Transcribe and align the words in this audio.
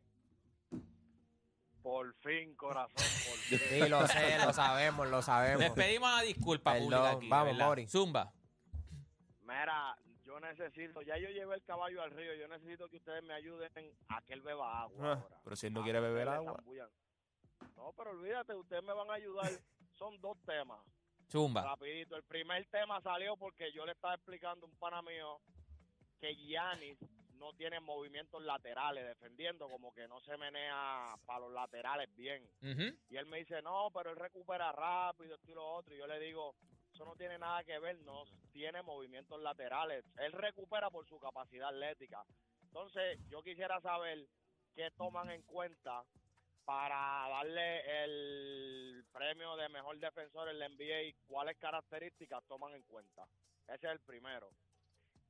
Por 1.84 2.16
fin, 2.21 2.55
corazón, 2.55 2.96
por 2.96 3.04
fin. 3.04 3.60
Sí, 3.60 3.89
lo 3.89 4.07
sé, 4.07 4.38
lo 4.38 4.54
sabemos, 4.54 5.10
lo 5.10 5.21
sabemos. 5.21 5.60
Les 5.60 5.71
pedimos 5.71 6.14
una 6.14 6.21
disculpa 6.21 6.71
Perdón, 6.71 6.88
pública 6.88 7.12
aquí. 7.12 7.28
vamos. 7.28 7.92
Zumba. 7.92 8.32
Mira, 9.46 9.96
yo 10.24 10.40
necesito, 10.40 11.02
ya 11.04 11.18
yo 11.18 11.30
llevé 11.30 11.56
el 11.56 11.64
caballo 11.64 12.02
al 12.02 12.12
río, 12.12 12.34
yo 12.34 12.48
necesito 12.48 12.90
que 12.90 12.98
ustedes 12.98 13.24
me 13.24 13.34
ayuden 13.34 13.71
a 14.10 14.21
que 14.24 14.34
él 14.34 14.42
beba 14.42 14.82
agua 14.82 14.98
Ah, 15.08 15.14
ahora. 15.24 15.40
pero 15.44 15.56
si 15.56 15.68
él 15.68 15.74
no 15.74 15.82
A 15.82 15.84
quiere 15.84 16.00
beber 16.00 16.28
agua. 16.30 16.64
No, 17.76 17.94
pero 17.94 18.12
olvídate, 18.12 18.54
ustedes 18.56 18.84
me 18.84 18.94
van 18.94 19.10
a 19.10 19.14
ayudar. 19.14 19.46
Son 19.92 20.20
dos 20.20 20.38
temas. 20.46 20.80
Zumba. 21.30 21.64
Rapidito. 21.64 22.16
El 22.16 22.24
primer 22.24 22.66
tema 22.68 23.02
salió 23.02 23.38
porque 23.38 23.71
yo 23.71 23.86
le 23.86 23.92
estaba 23.94 24.16
explicando 24.16 24.66
a 24.66 24.70
un 24.70 24.76
pana 24.78 25.02
mío 25.02 25.40
que 26.20 26.36
Giannis 26.36 26.98
no 27.34 27.54
tiene 27.54 27.80
movimientos 27.80 28.42
laterales, 28.43 29.06
defendiendo 29.06 29.70
como 29.70 29.93
que 29.93 30.07
no 30.07 30.20
se 30.21 30.38
menea 30.38 31.16
para 31.26 31.40
los 31.42 31.52
laterales 31.54 32.14
bien. 32.16 32.48
Y 33.09 33.18
él 33.18 33.26
me 33.28 33.40
dice, 33.40 33.62
no, 33.62 33.90
pero 33.94 34.12
él 34.12 34.16
recupera 34.18 34.72
rápido, 34.72 35.36
esto 35.36 35.52
y 35.52 35.56
lo 35.56 35.68
otro. 35.76 35.94
Y 35.94 35.98
yo 35.98 36.08
le 36.08 36.20
digo, 36.20 36.56
eso 36.95 37.04
no 37.04 37.16
tiene 37.17 37.38
nada 37.38 37.62
que 37.66 37.78
ver, 37.78 38.00
no 38.04 38.23
tiene 38.54 38.81
movimientos 38.81 39.42
laterales. 39.42 40.06
Él 40.17 40.31
recupera 40.31 40.90
por 40.90 41.06
su 41.06 41.20
capacidad 41.20 41.68
atlética. 41.68 42.24
Entonces, 42.64 43.20
yo 43.28 43.44
quisiera 43.44 43.82
saber 43.82 44.26
qué 44.74 44.90
toman 44.92 45.30
en 45.30 45.42
cuenta 45.44 46.04
para 46.64 47.28
darle 47.30 48.04
el 48.04 49.06
premio 49.12 49.58
de 49.58 49.68
mejor 49.70 50.00
defensor 50.00 50.48
en 50.48 50.58
la 50.58 50.70
NBA, 50.70 51.16
cuáles 51.28 51.58
características 51.58 52.44
toman 52.48 52.74
en 52.74 52.84
cuenta. 52.84 53.26
Ese 53.68 53.88
es 53.88 53.92
el 53.92 54.00
primero. 54.00 54.50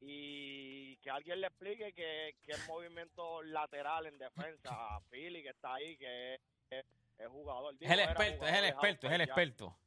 Y 0.02 0.97
que 0.97 1.09
alguien 1.09 1.41
le 1.41 1.47
explique 1.47 1.94
que, 1.94 2.35
que 2.44 2.52
es 2.52 2.67
movimiento 2.67 3.41
lateral 3.41 4.05
en 4.05 4.19
defensa. 4.19 4.69
A 4.69 5.00
Philly, 5.09 5.41
que 5.41 5.50
está 5.50 5.73
ahí, 5.73 5.97
que 5.97 6.39
es, 6.69 6.85
jugador. 7.27 7.75
Es 7.79 7.89
el 7.89 8.02
experto, 8.02 8.45
es 8.45 8.53
el 8.53 8.66
experto, 8.66 9.07
es 9.07 9.13
el 9.13 9.22
experto. 9.22 9.77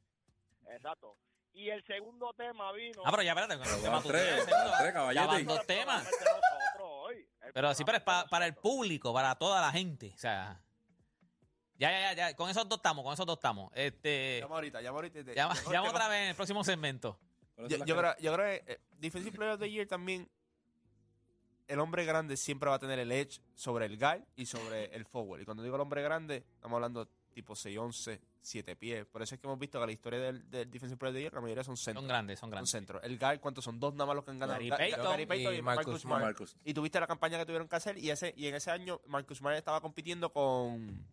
Exacto. 0.67 1.15
Y 1.59 1.69
el 1.69 1.83
segundo 1.85 2.33
tema 2.33 2.71
vino... 2.71 3.01
Ah, 3.05 3.11
pero 3.11 3.23
ya, 3.23 3.31
espérate. 3.33 3.57
Pero 3.57 3.77
tema 3.81 4.01
tú 4.01 4.07
tres, 4.09 4.23
tienes, 4.23 4.45
van 4.45 4.55
segundo. 4.55 4.77
tres, 4.79 4.93
caballete. 4.93 5.15
Ya 5.21 5.27
van 5.27 5.41
Y- 5.41 5.43
dos 5.43 5.65
temas. 5.67 6.09
hoy. 6.81 7.27
Pero 7.53 7.73
sí, 7.73 7.83
pero 7.83 7.97
es 7.97 8.03
programa 8.03 8.23
pa- 8.23 8.29
para 8.29 8.45
el 8.45 8.55
público, 8.55 9.13
para 9.13 9.35
toda 9.35 9.59
la 9.61 9.71
gente. 9.71 10.11
O 10.15 10.17
sea, 10.17 10.61
ya, 11.75 11.91
ya, 11.91 11.99
ya, 12.01 12.13
ya. 12.13 12.35
Con 12.35 12.49
esos 12.49 12.67
dos 12.69 12.77
estamos, 12.77 13.03
con 13.03 13.13
esos 13.13 13.25
dos 13.25 13.37
estamos. 13.37 13.71
Este, 13.75 14.39
Llama 14.41 14.55
ahorita, 14.55 14.81
llama 14.81 14.97
ahorita. 14.97 15.23
te- 15.23 15.35
llama, 15.35 15.53
llama 15.71 15.89
otra 15.89 16.07
vez 16.07 16.21
en 16.23 16.27
el 16.29 16.35
próximo 16.35 16.63
segmento. 16.63 17.19
¿Cuáles 17.55 17.77
Yo, 17.85 17.97
creo, 17.97 18.15
yo 18.19 18.33
creo 18.33 18.45
que 18.65 18.71
eh, 18.73 18.79
Defensive 18.91 19.35
Player 19.35 19.53
of 19.55 19.59
the 19.59 19.69
Year 19.69 19.85
también, 19.87 20.29
el 21.67 21.79
hombre 21.79 22.05
grande 22.05 22.37
siempre 22.37 22.69
va 22.69 22.75
a 22.77 22.79
tener 22.79 22.99
el 22.99 23.11
edge 23.11 23.41
sobre 23.53 23.85
el 23.85 23.97
guard 23.97 24.21
y 24.37 24.45
sobre 24.45 24.85
el 24.95 25.05
forward. 25.05 25.41
Y 25.41 25.45
cuando 25.45 25.61
digo 25.63 25.75
el 25.75 25.81
hombre 25.81 26.01
grande, 26.01 26.37
estamos 26.55 26.77
hablando 26.77 27.07
tipo 27.33 27.53
6'11", 27.55 28.19
7 28.41 28.75
pies. 28.75 29.05
Por 29.05 29.21
eso 29.21 29.35
es 29.35 29.41
que 29.41 29.47
hemos 29.47 29.59
visto 29.59 29.79
que 29.79 29.85
la 29.85 29.91
historia 29.91 30.19
del, 30.19 30.49
del 30.49 30.69
Defensive 30.71 30.97
Player 30.97 31.11
of 31.11 31.15
the 31.15 31.21
Year, 31.21 31.33
la 31.33 31.41
mayoría 31.41 31.63
son 31.63 31.75
centros. 31.77 32.01
Son 32.03 32.07
grandes, 32.07 32.39
son 32.39 32.47
Son 32.47 32.51
grandes. 32.51 32.69
centros. 32.71 33.03
El 33.03 33.17
guard, 33.19 33.39
¿cuántos 33.39 33.63
son? 33.65 33.79
Dos 33.79 33.93
nada 33.93 34.05
más 34.05 34.15
los 34.15 34.25
que 34.25 34.31
han 34.31 34.39
ganado. 34.39 34.57
Gary 34.59 34.69
Ga- 34.69 34.73
Ga- 34.75 34.77
Payton 34.77 35.03
Gary 35.11 35.25
Payton 35.25 35.53
y, 35.53 35.57
y 35.57 35.61
Marcus, 35.61 35.85
Marcus 35.87 36.01
Smart. 36.01 36.23
Marcus. 36.23 36.55
Y 36.63 36.73
tuviste 36.73 36.99
la 36.99 37.07
campaña 37.07 37.37
que 37.37 37.45
tuvieron 37.45 37.67
que 37.67 37.75
hacer 37.75 37.97
y 37.97 38.09
ese 38.09 38.33
y 38.37 38.47
en 38.47 38.55
ese 38.55 38.71
año 38.71 39.01
Marcus 39.07 39.37
Smart 39.39 39.57
estaba 39.57 39.81
compitiendo 39.81 40.31
con... 40.31 41.05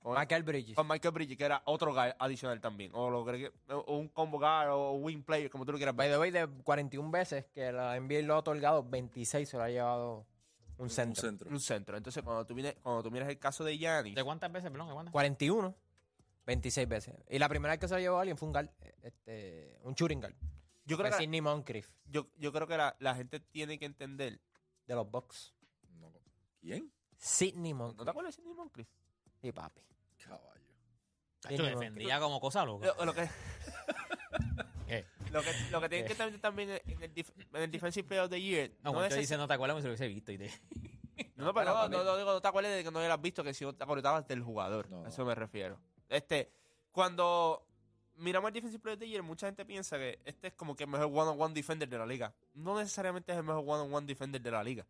con 0.00 0.18
Michael 0.18 0.42
Bridges. 0.42 0.74
con 0.76 0.86
Michael 0.88 1.12
Bridges, 1.14 1.36
que 1.36 1.44
era 1.44 1.62
otro 1.66 1.92
guy 1.94 2.10
adicional 2.18 2.60
también. 2.60 2.90
O, 2.94 3.10
lo 3.10 3.24
que- 3.24 3.52
o 3.68 3.96
un 3.96 4.08
combo 4.08 4.38
guy 4.38 4.66
o 4.70 4.92
un 4.92 5.04
wing 5.04 5.22
player, 5.22 5.48
como 5.50 5.64
tú 5.64 5.72
lo 5.72 5.78
quieras 5.78 5.94
ver. 5.96 6.08
By 6.10 6.14
the 6.14 6.18
way, 6.18 6.30
de 6.30 6.62
41 6.62 7.10
veces 7.10 7.46
que 7.54 7.70
la 7.72 7.98
NBA 8.00 8.22
lo 8.22 8.34
ha 8.34 8.38
otorgado, 8.38 8.82
26 8.88 9.48
se 9.48 9.56
lo 9.56 9.62
ha 9.62 9.68
llevado 9.70 10.26
un 10.78 10.84
Un 10.84 10.90
centro. 10.90 11.22
centro. 11.22 11.50
Un 11.50 11.58
centro. 11.60 11.96
Entonces, 11.96 12.22
cuando 12.22 12.44
tú, 12.44 12.54
vienes, 12.54 12.76
cuando 12.82 13.02
tú 13.02 13.10
miras 13.10 13.28
el 13.30 13.38
caso 13.38 13.64
de 13.64 13.78
Giannis, 13.78 14.14
¿De 14.14 14.22
cuántas 14.22 14.52
veces, 14.52 14.70
perdón? 14.70 14.88
¿De 14.88 14.94
cuántas? 14.94 15.12
41, 15.12 15.74
26 16.46 16.88
veces. 16.88 17.14
Y 17.28 17.38
la 17.38 17.48
primera 17.48 17.72
vez 17.72 17.80
que 17.80 17.88
se 17.88 17.94
lo 17.94 18.00
llevó 18.00 18.18
alguien 18.18 18.36
fue 18.36 18.46
un 18.46 18.52
guard, 18.52 18.70
este, 19.02 19.78
un 19.82 19.94
shooting 19.94 20.20
guard. 20.20 20.34
yo 20.84 20.96
creo 20.96 21.10
que, 21.10 21.16
Sidney 21.18 21.40
Moncrief, 21.40 21.90
yo, 22.06 22.28
yo 22.38 22.52
creo 22.52 22.66
que 22.66 22.76
la, 22.76 22.96
la 23.00 23.14
gente 23.14 23.40
tiene 23.40 23.78
que 23.78 23.84
entender. 23.86 24.40
de 24.86 24.94
los 24.94 25.10
Bucks. 25.10 25.54
No. 25.98 26.12
¿Quién? 26.60 26.92
Sidney 27.18 27.72
¿No 27.74 27.92
te 27.94 28.10
acuerdas 28.10 28.36
de 28.36 28.42
Sidney 28.42 28.54
Moncrief? 28.54 28.88
Sí, 29.40 29.50
papi. 29.52 29.80
Caballo. 30.24 30.62
Yo 31.50 31.64
defendía 31.64 32.18
como 32.20 32.40
cosa 32.40 32.64
loca. 32.64 32.86
Lo, 32.98 33.04
lo 33.06 33.14
que, 33.14 33.28
¿Qué? 34.86 35.04
lo, 35.32 35.42
que, 35.42 35.52
lo 35.70 35.80
que 35.80 35.88
tienen 35.88 36.06
que 36.06 36.12
entender 36.12 36.40
también 36.40 36.70
en 36.70 37.02
el, 37.02 37.14
dif- 37.14 37.32
en 37.52 37.62
el 37.62 37.70
Defensive 37.70 38.06
Player 38.06 38.24
of 38.24 38.30
the 38.30 38.40
Year. 38.40 38.70
No, 38.82 38.90
No, 38.90 38.92
cuando 38.94 39.08
te 39.14 39.20
dice 39.20 39.36
no 39.36 39.46
te 39.46 39.54
acuerdas, 39.54 39.76
me 39.76 39.82
se 39.82 39.88
lo 39.88 39.92
hubiese 39.92 40.08
visto. 40.08 40.32
Y 40.32 40.38
te... 40.38 40.50
no, 41.36 41.52
pero 41.52 41.66
no, 41.66 41.88
no, 41.88 42.04
no, 42.04 42.16
digo, 42.16 42.32
no 42.32 42.40
te 42.40 42.48
acuerdes 42.48 42.76
de 42.76 42.84
que 42.84 42.90
no 42.90 42.98
hubieras 42.98 43.20
visto 43.20 43.42
que 43.44 43.52
si 43.54 43.64
no 43.64 43.74
te 43.74 43.82
acordabas 43.84 44.26
del 44.28 44.42
jugador. 44.42 44.88
No. 44.90 45.04
A 45.04 45.08
eso 45.08 45.24
me 45.24 45.34
refiero. 45.34 45.78
Este, 46.08 46.50
cuando 46.92 47.62
miramos 48.16 48.48
el 48.48 48.54
Defensive 48.54 48.80
Player 48.82 48.96
of 48.96 49.00
the 49.00 49.08
Year, 49.08 49.22
mucha 49.22 49.46
gente 49.46 49.64
piensa 49.64 49.98
que 49.98 50.18
este 50.24 50.48
es 50.48 50.52
como 50.54 50.74
que 50.76 50.84
el 50.84 50.90
mejor 50.90 51.06
one-on-one 51.06 51.54
defender 51.54 51.88
de 51.88 51.98
la 51.98 52.06
liga. 52.06 52.32
No 52.54 52.78
necesariamente 52.78 53.32
es 53.32 53.38
el 53.38 53.44
mejor 53.44 53.64
one-on-one 53.66 54.06
defender 54.06 54.40
de 54.40 54.50
la 54.50 54.62
liga. 54.64 54.86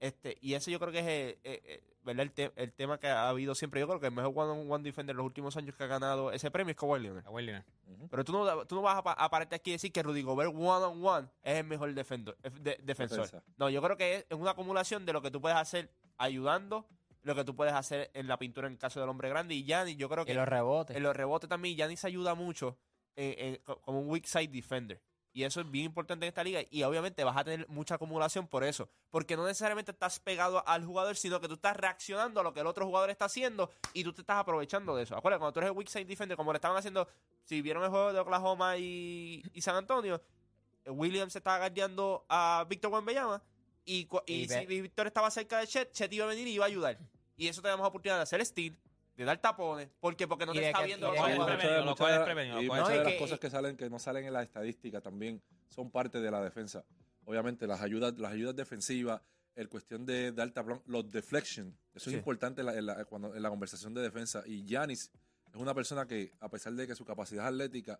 Este, 0.00 0.36
y 0.40 0.54
eso 0.54 0.68
yo 0.70 0.80
creo 0.80 0.90
que 0.90 0.98
es 0.98 1.06
eh, 1.06 1.38
eh, 1.44 1.62
eh, 1.64 1.82
¿verdad? 2.02 2.22
El, 2.22 2.32
te- 2.32 2.52
el 2.56 2.72
tema 2.72 2.98
que 2.98 3.06
ha 3.06 3.28
habido 3.28 3.54
siempre. 3.54 3.78
Yo 3.80 3.86
creo 3.86 4.00
que 4.00 4.06
el 4.06 4.12
mejor 4.12 4.32
one-on-one 4.34 4.82
defender 4.82 5.14
de 5.14 5.18
los 5.18 5.26
últimos 5.26 5.56
años 5.56 5.76
que 5.76 5.84
ha 5.84 5.86
ganado 5.86 6.32
ese 6.32 6.50
premio 6.50 6.72
es 6.72 6.76
Kawhi 6.76 6.98
Leonard. 7.00 7.22
Kawhi 7.24 7.42
Leonard. 7.44 7.64
Ujú. 7.86 8.08
Pero 8.08 8.24
tú 8.24 8.32
no, 8.32 8.66
tú 8.66 8.74
no 8.74 8.82
vas 8.82 9.00
a, 9.04 9.12
a 9.12 9.30
pararte 9.30 9.54
aquí 9.54 9.70
y 9.70 9.74
decir 9.74 9.92
que 9.92 10.02
Rudy 10.02 10.22
Gobert 10.22 10.50
one-on-one 10.52 11.28
es 11.44 11.58
el 11.58 11.64
mejor 11.66 11.92
defendo- 11.94 12.34
de- 12.42 12.80
defensor. 12.82 13.20
Defensa. 13.20 13.42
No, 13.58 13.70
yo 13.70 13.80
creo 13.80 13.96
que 13.96 14.26
es 14.28 14.36
una 14.36 14.50
acumulación 14.52 15.06
de 15.06 15.12
lo 15.12 15.22
que 15.22 15.30
tú 15.30 15.40
puedes 15.40 15.56
hacer 15.56 15.88
ayudando, 16.18 16.84
lo 17.22 17.34
que 17.34 17.44
tú 17.44 17.54
puedes 17.56 17.74
hacer 17.74 18.10
en 18.14 18.26
la 18.28 18.38
pintura 18.38 18.66
en 18.66 18.74
el 18.74 18.78
caso 18.78 19.00
del 19.00 19.08
hombre 19.08 19.28
grande. 19.28 19.54
Y 19.54 19.64
Giannis, 19.64 19.96
yo 19.96 20.08
creo 20.08 20.24
que 20.24 20.32
Y 20.32 20.34
los 20.34 20.48
rebotes. 20.48 20.96
en 20.96 21.02
los 21.02 21.14
rebotes 21.16 21.48
también, 21.48 21.76
Giannis 21.76 22.04
ayuda 22.04 22.34
mucho 22.34 22.76
en- 23.16 23.34
en- 23.38 23.56
co- 23.62 23.80
como 23.80 24.00
un 24.00 24.10
weak 24.10 24.24
side 24.26 24.48
defender. 24.48 25.00
Y 25.34 25.44
eso 25.44 25.62
es 25.62 25.70
bien 25.70 25.86
importante 25.86 26.26
en 26.26 26.28
esta 26.28 26.44
liga. 26.44 26.60
Y 26.70 26.82
obviamente 26.82 27.24
vas 27.24 27.36
a 27.38 27.44
tener 27.44 27.66
mucha 27.68 27.94
acumulación 27.94 28.46
por 28.48 28.64
eso. 28.64 28.90
Porque 29.10 29.34
no 29.34 29.46
necesariamente 29.46 29.90
estás 29.92 30.20
pegado 30.20 30.62
al 30.68 30.84
jugador, 30.84 31.16
sino 31.16 31.40
que 31.40 31.48
tú 31.48 31.54
estás 31.54 31.74
reaccionando 31.74 32.40
a 32.40 32.42
lo 32.42 32.52
que 32.52 32.60
el 32.60 32.66
otro 32.66 32.84
jugador 32.84 33.08
está 33.08 33.24
haciendo 33.26 33.70
y 33.94 34.04
tú 34.04 34.12
te 34.12 34.20
estás 34.20 34.36
aprovechando 34.36 34.94
de 34.94 35.04
eso. 35.04 35.16
Acuérdate, 35.16 35.38
cuando 35.38 35.52
tú 35.54 35.60
eres 35.60 35.70
el 35.70 35.76
weak 35.76 35.88
side 35.88 36.04
defender, 36.04 36.36
como 36.36 36.52
le 36.52 36.58
estaban 36.58 36.76
haciendo, 36.76 37.08
si 37.44 37.62
vieron 37.62 37.82
el 37.82 37.88
juego 37.88 38.12
de 38.12 38.18
Oklahoma 38.20 38.76
y, 38.76 39.42
y 39.54 39.62
San 39.62 39.76
Antonio, 39.76 40.20
eh, 40.84 40.90
Williams 40.90 41.34
estaba 41.34 41.58
guardiando 41.60 42.26
a 42.28 42.66
Víctor 42.68 42.92
Wembanyama 42.92 43.42
y, 43.86 44.06
y 44.26 44.34
Y 44.34 44.48
si 44.48 44.66
Víctor 44.66 45.06
estaba 45.06 45.30
cerca 45.30 45.60
de 45.60 45.66
Chet, 45.66 45.92
Chet 45.92 46.12
iba 46.12 46.26
a 46.26 46.28
venir 46.28 46.46
y 46.46 46.52
iba 46.52 46.66
a 46.66 46.68
ayudar. 46.68 46.98
Y 47.42 47.48
eso 47.48 47.60
te 47.60 47.66
damos 47.66 47.88
oportunidad 47.88 48.18
de 48.18 48.22
hacer 48.22 48.46
steal, 48.46 48.76
de 49.16 49.24
dar 49.24 49.36
tapones. 49.40 49.88
¿Por 49.98 50.14
qué? 50.14 50.28
Porque 50.28 50.46
no 50.46 50.54
Y 50.54 50.58
te 50.58 50.66
está 50.68 50.78
que- 50.78 50.86
viendo 50.86 51.08
Lo 51.08 51.14
y 51.16 52.68
muchas 52.68 52.88
de 52.88 53.04
las 53.04 53.14
cosas 53.14 53.40
que 53.40 53.50
salen 53.50 53.76
que 53.76 53.90
no 53.90 53.98
salen 53.98 54.26
en 54.26 54.32
la 54.32 54.44
estadística 54.44 55.00
también 55.00 55.42
son 55.66 55.90
parte 55.90 56.20
de 56.20 56.30
la 56.30 56.40
defensa. 56.40 56.84
Obviamente 57.24 57.66
las 57.66 57.80
ayudas, 57.80 58.16
las 58.16 58.30
ayudas 58.30 58.54
defensivas, 58.54 59.20
el 59.56 59.68
cuestión 59.68 60.06
de 60.06 60.30
dar 60.30 60.52
tablón, 60.52 60.82
los 60.86 61.10
deflections, 61.10 61.74
eso 61.94 62.10
Sí. 62.10 62.14
es 62.14 62.18
importante 62.18 62.60
en 62.60 62.66
la, 62.66 62.74
en 62.78 62.86
la- 62.86 63.04
cuando, 63.06 63.34
en 63.34 63.42
la 63.42 63.50
conversación 63.50 63.92
de 63.92 64.02
defensa. 64.02 64.44
Y 64.46 64.62
Giannis 64.64 65.10
es 65.52 65.56
una 65.56 65.74
persona 65.74 66.06
que, 66.06 66.32
a 66.38 66.48
pesar 66.48 66.72
de 66.74 66.86
que 66.86 66.94
su 66.94 67.04
capacidad 67.04 67.48
atlética 67.48 67.98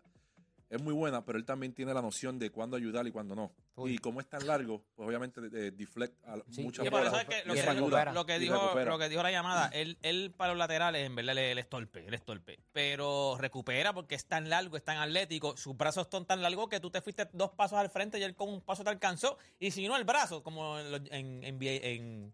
es 0.75 0.81
muy 0.81 0.93
buena, 0.93 1.23
pero 1.23 1.37
él 1.37 1.45
también 1.45 1.73
tiene 1.73 1.93
la 1.93 2.01
noción 2.01 2.39
de 2.39 2.49
cuándo 2.49 2.75
ayudar 2.77 3.05
y 3.07 3.11
cuándo 3.11 3.35
no. 3.35 3.51
Uy. 3.75 3.93
Y 3.93 3.97
como 3.97 4.19
es 4.21 4.27
tan 4.27 4.45
largo, 4.47 4.83
pues 4.95 5.07
obviamente 5.07 5.41
eh, 5.53 5.71
deflect 5.71 6.15
a 6.25 6.37
Sí, 6.51 6.63
muchas 6.63 6.83
que 6.83 6.89
lo, 6.91 6.97
recupera. 7.01 8.11
lo 8.13 8.25
que 8.25 8.39
dijo, 8.39 8.73
lo 8.85 8.97
que 8.99 9.09
dijo 9.09 9.23
la 9.23 9.31
llamada, 9.31 9.67
él, 9.73 9.97
él 10.01 10.33
para 10.35 10.53
los 10.53 10.59
laterales, 10.59 11.05
en 11.05 11.15
verdad, 11.15 11.37
él 11.37 11.57
es 11.57 11.69
torpe, 11.69 12.05
él 12.07 12.13
es 12.13 12.23
torpe. 12.23 12.59
Pero 12.71 13.35
recupera 13.39 13.93
porque 13.93 14.15
es 14.15 14.25
tan 14.25 14.49
largo, 14.49 14.77
es 14.77 14.83
tan 14.83 14.97
atlético, 14.97 15.55
sus 15.57 15.75
brazos 15.77 16.07
son 16.11 16.25
tan 16.25 16.41
largos 16.41 16.69
que 16.69 16.79
tú 16.79 16.89
te 16.91 17.01
fuiste 17.01 17.27
dos 17.33 17.51
pasos 17.51 17.77
al 17.77 17.89
frente 17.89 18.19
y 18.19 18.23
él 18.23 18.35
con 18.35 18.49
un 18.49 18.61
paso 18.61 18.83
te 18.83 18.89
alcanzó. 18.89 19.37
Y 19.59 19.71
si 19.71 19.87
no, 19.87 19.95
el 19.97 20.03
brazo, 20.03 20.43
como 20.43 20.79
en, 20.79 21.07
en, 21.11 21.43
en, 21.43 21.61
en- 21.63 22.33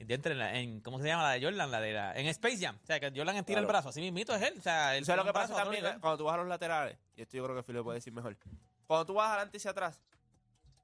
en- 0.00 0.06
dentro 0.06 0.32
en, 0.32 0.38
la- 0.38 0.58
en- 0.58 0.80
¿cómo 0.80 0.98
se 0.98 1.06
llama 1.06 1.22
la 1.24 1.30
de 1.32 1.42
Jordan? 1.44 1.70
La 1.70 1.80
de 1.80 1.92
la, 1.92 2.12
en 2.18 2.26
Space 2.28 2.58
Jam. 2.58 2.76
O 2.82 2.86
sea, 2.86 2.98
que 3.00 3.10
Jordan 3.14 3.36
estira 3.36 3.60
el 3.60 3.66
brazo, 3.66 3.88
así 3.90 4.00
mismito 4.00 4.34
es 4.34 4.42
él. 4.42 4.54
O 4.58 4.62
sea, 4.62 4.96
él 4.96 5.04
¿Sabes 5.04 5.18
lo 5.24 5.24
que 5.26 5.32
pasa 5.32 5.54
también 5.54 5.84
cuando 6.00 6.18
tú 6.18 6.24
vas 6.24 6.34
a 6.34 6.38
los 6.38 6.48
laterales? 6.48 6.98
Y 7.16 7.22
esto 7.22 7.36
yo 7.36 7.44
creo 7.44 7.56
que 7.56 7.62
Phil 7.62 7.76
lo 7.76 7.84
puede 7.84 7.96
decir 7.98 8.12
mejor. 8.12 8.36
Cuando 8.86 9.06
tú 9.06 9.14
vas 9.14 9.28
adelante 9.30 9.56
y 9.56 9.58
hacia 9.58 9.70
atrás, 9.70 10.00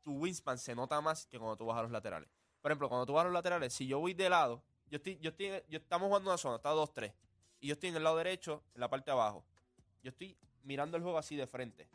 tu 0.03 0.13
wingspan 0.19 0.59
se 0.59 0.75
nota 0.75 1.01
más 1.01 1.27
que 1.27 1.39
cuando 1.39 1.57
tú 1.57 1.67
vas 1.67 1.79
a 1.79 1.83
los 1.83 1.91
laterales. 1.91 2.29
Por 2.63 2.71
ejemplo, 2.71 2.89
cuando 2.89 3.07
tú 3.07 3.13
vas 3.15 3.23
a 3.23 3.25
los 3.25 3.33
laterales, 3.35 3.73
si 3.73 3.87
yo 3.87 3.99
voy 3.99 4.15
de 4.15 4.29
lado, 4.29 4.63
yo 4.91 4.97
estoy, 4.99 5.19
yo 5.19 5.31
estoy, 5.31 5.51
yo 5.69 5.79
estamos 5.79 6.07
jugando 6.09 6.31
una 6.31 6.39
zona, 6.39 6.57
está 6.57 6.73
2-3, 6.73 7.13
y 7.61 7.67
yo 7.69 7.73
estoy 7.75 7.89
en 7.89 7.97
el 7.97 8.05
lado 8.05 8.17
derecho, 8.17 8.63
en 8.75 8.81
la 8.81 8.89
parte 8.89 9.07
de 9.11 9.13
abajo. 9.13 9.45
Yo 10.03 10.11
estoy 10.11 10.37
mirando 10.63 10.97
el 10.97 11.03
juego 11.03 11.19
así 11.19 11.35
de 11.37 11.47
frente. 11.47 11.89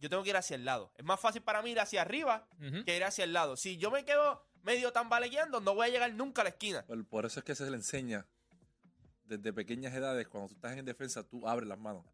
yo 0.00 0.10
tengo 0.10 0.22
que 0.24 0.30
ir 0.30 0.36
hacia 0.36 0.56
el 0.56 0.64
lado. 0.64 0.90
Es 0.96 1.04
más 1.04 1.18
fácil 1.20 1.42
para 1.42 1.62
mí 1.62 1.70
ir 1.70 1.80
hacia 1.80 2.02
arriba 2.02 2.46
que 2.84 2.96
ir 2.96 3.04
hacia 3.04 3.24
el 3.24 3.32
lado. 3.32 3.56
Si 3.56 3.76
yo 3.76 3.90
me 3.90 4.04
quedo 4.04 4.44
medio 4.64 4.92
tambaleando, 4.92 5.60
no 5.60 5.74
voy 5.74 5.86
a 5.86 5.90
llegar 5.90 6.12
nunca 6.14 6.42
a 6.42 6.44
la 6.44 6.50
esquina. 6.50 6.82
Por, 6.86 7.04
por 7.06 7.26
eso 7.26 7.40
es 7.40 7.44
que 7.44 7.54
se 7.54 7.68
le 7.70 7.76
enseña 7.76 8.26
desde 9.24 9.52
pequeñas 9.52 9.94
edades, 9.94 10.28
cuando 10.28 10.48
tú 10.48 10.54
estás 10.54 10.76
en 10.76 10.84
defensa, 10.84 11.22
tú 11.22 11.46
abres 11.48 11.68
las 11.68 11.78
manos. 11.78 12.04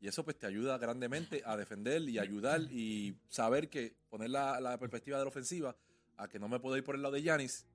Y 0.00 0.08
eso 0.08 0.24
pues 0.24 0.38
te 0.38 0.46
ayuda 0.46 0.78
grandemente 0.78 1.42
a 1.44 1.56
defender 1.56 2.02
y 2.02 2.18
ayudar 2.18 2.62
y 2.70 3.14
saber 3.28 3.68
que 3.68 3.94
poner 4.08 4.30
la, 4.30 4.58
la 4.60 4.78
perspectiva 4.78 5.18
de 5.18 5.24
la 5.24 5.28
ofensiva 5.28 5.76
a 6.16 6.26
que 6.28 6.38
no 6.38 6.48
me 6.48 6.58
puedo 6.58 6.76
ir 6.76 6.84
por 6.84 6.94
el 6.94 7.02
lado 7.02 7.14
de 7.14 7.22
Yanis 7.22 7.66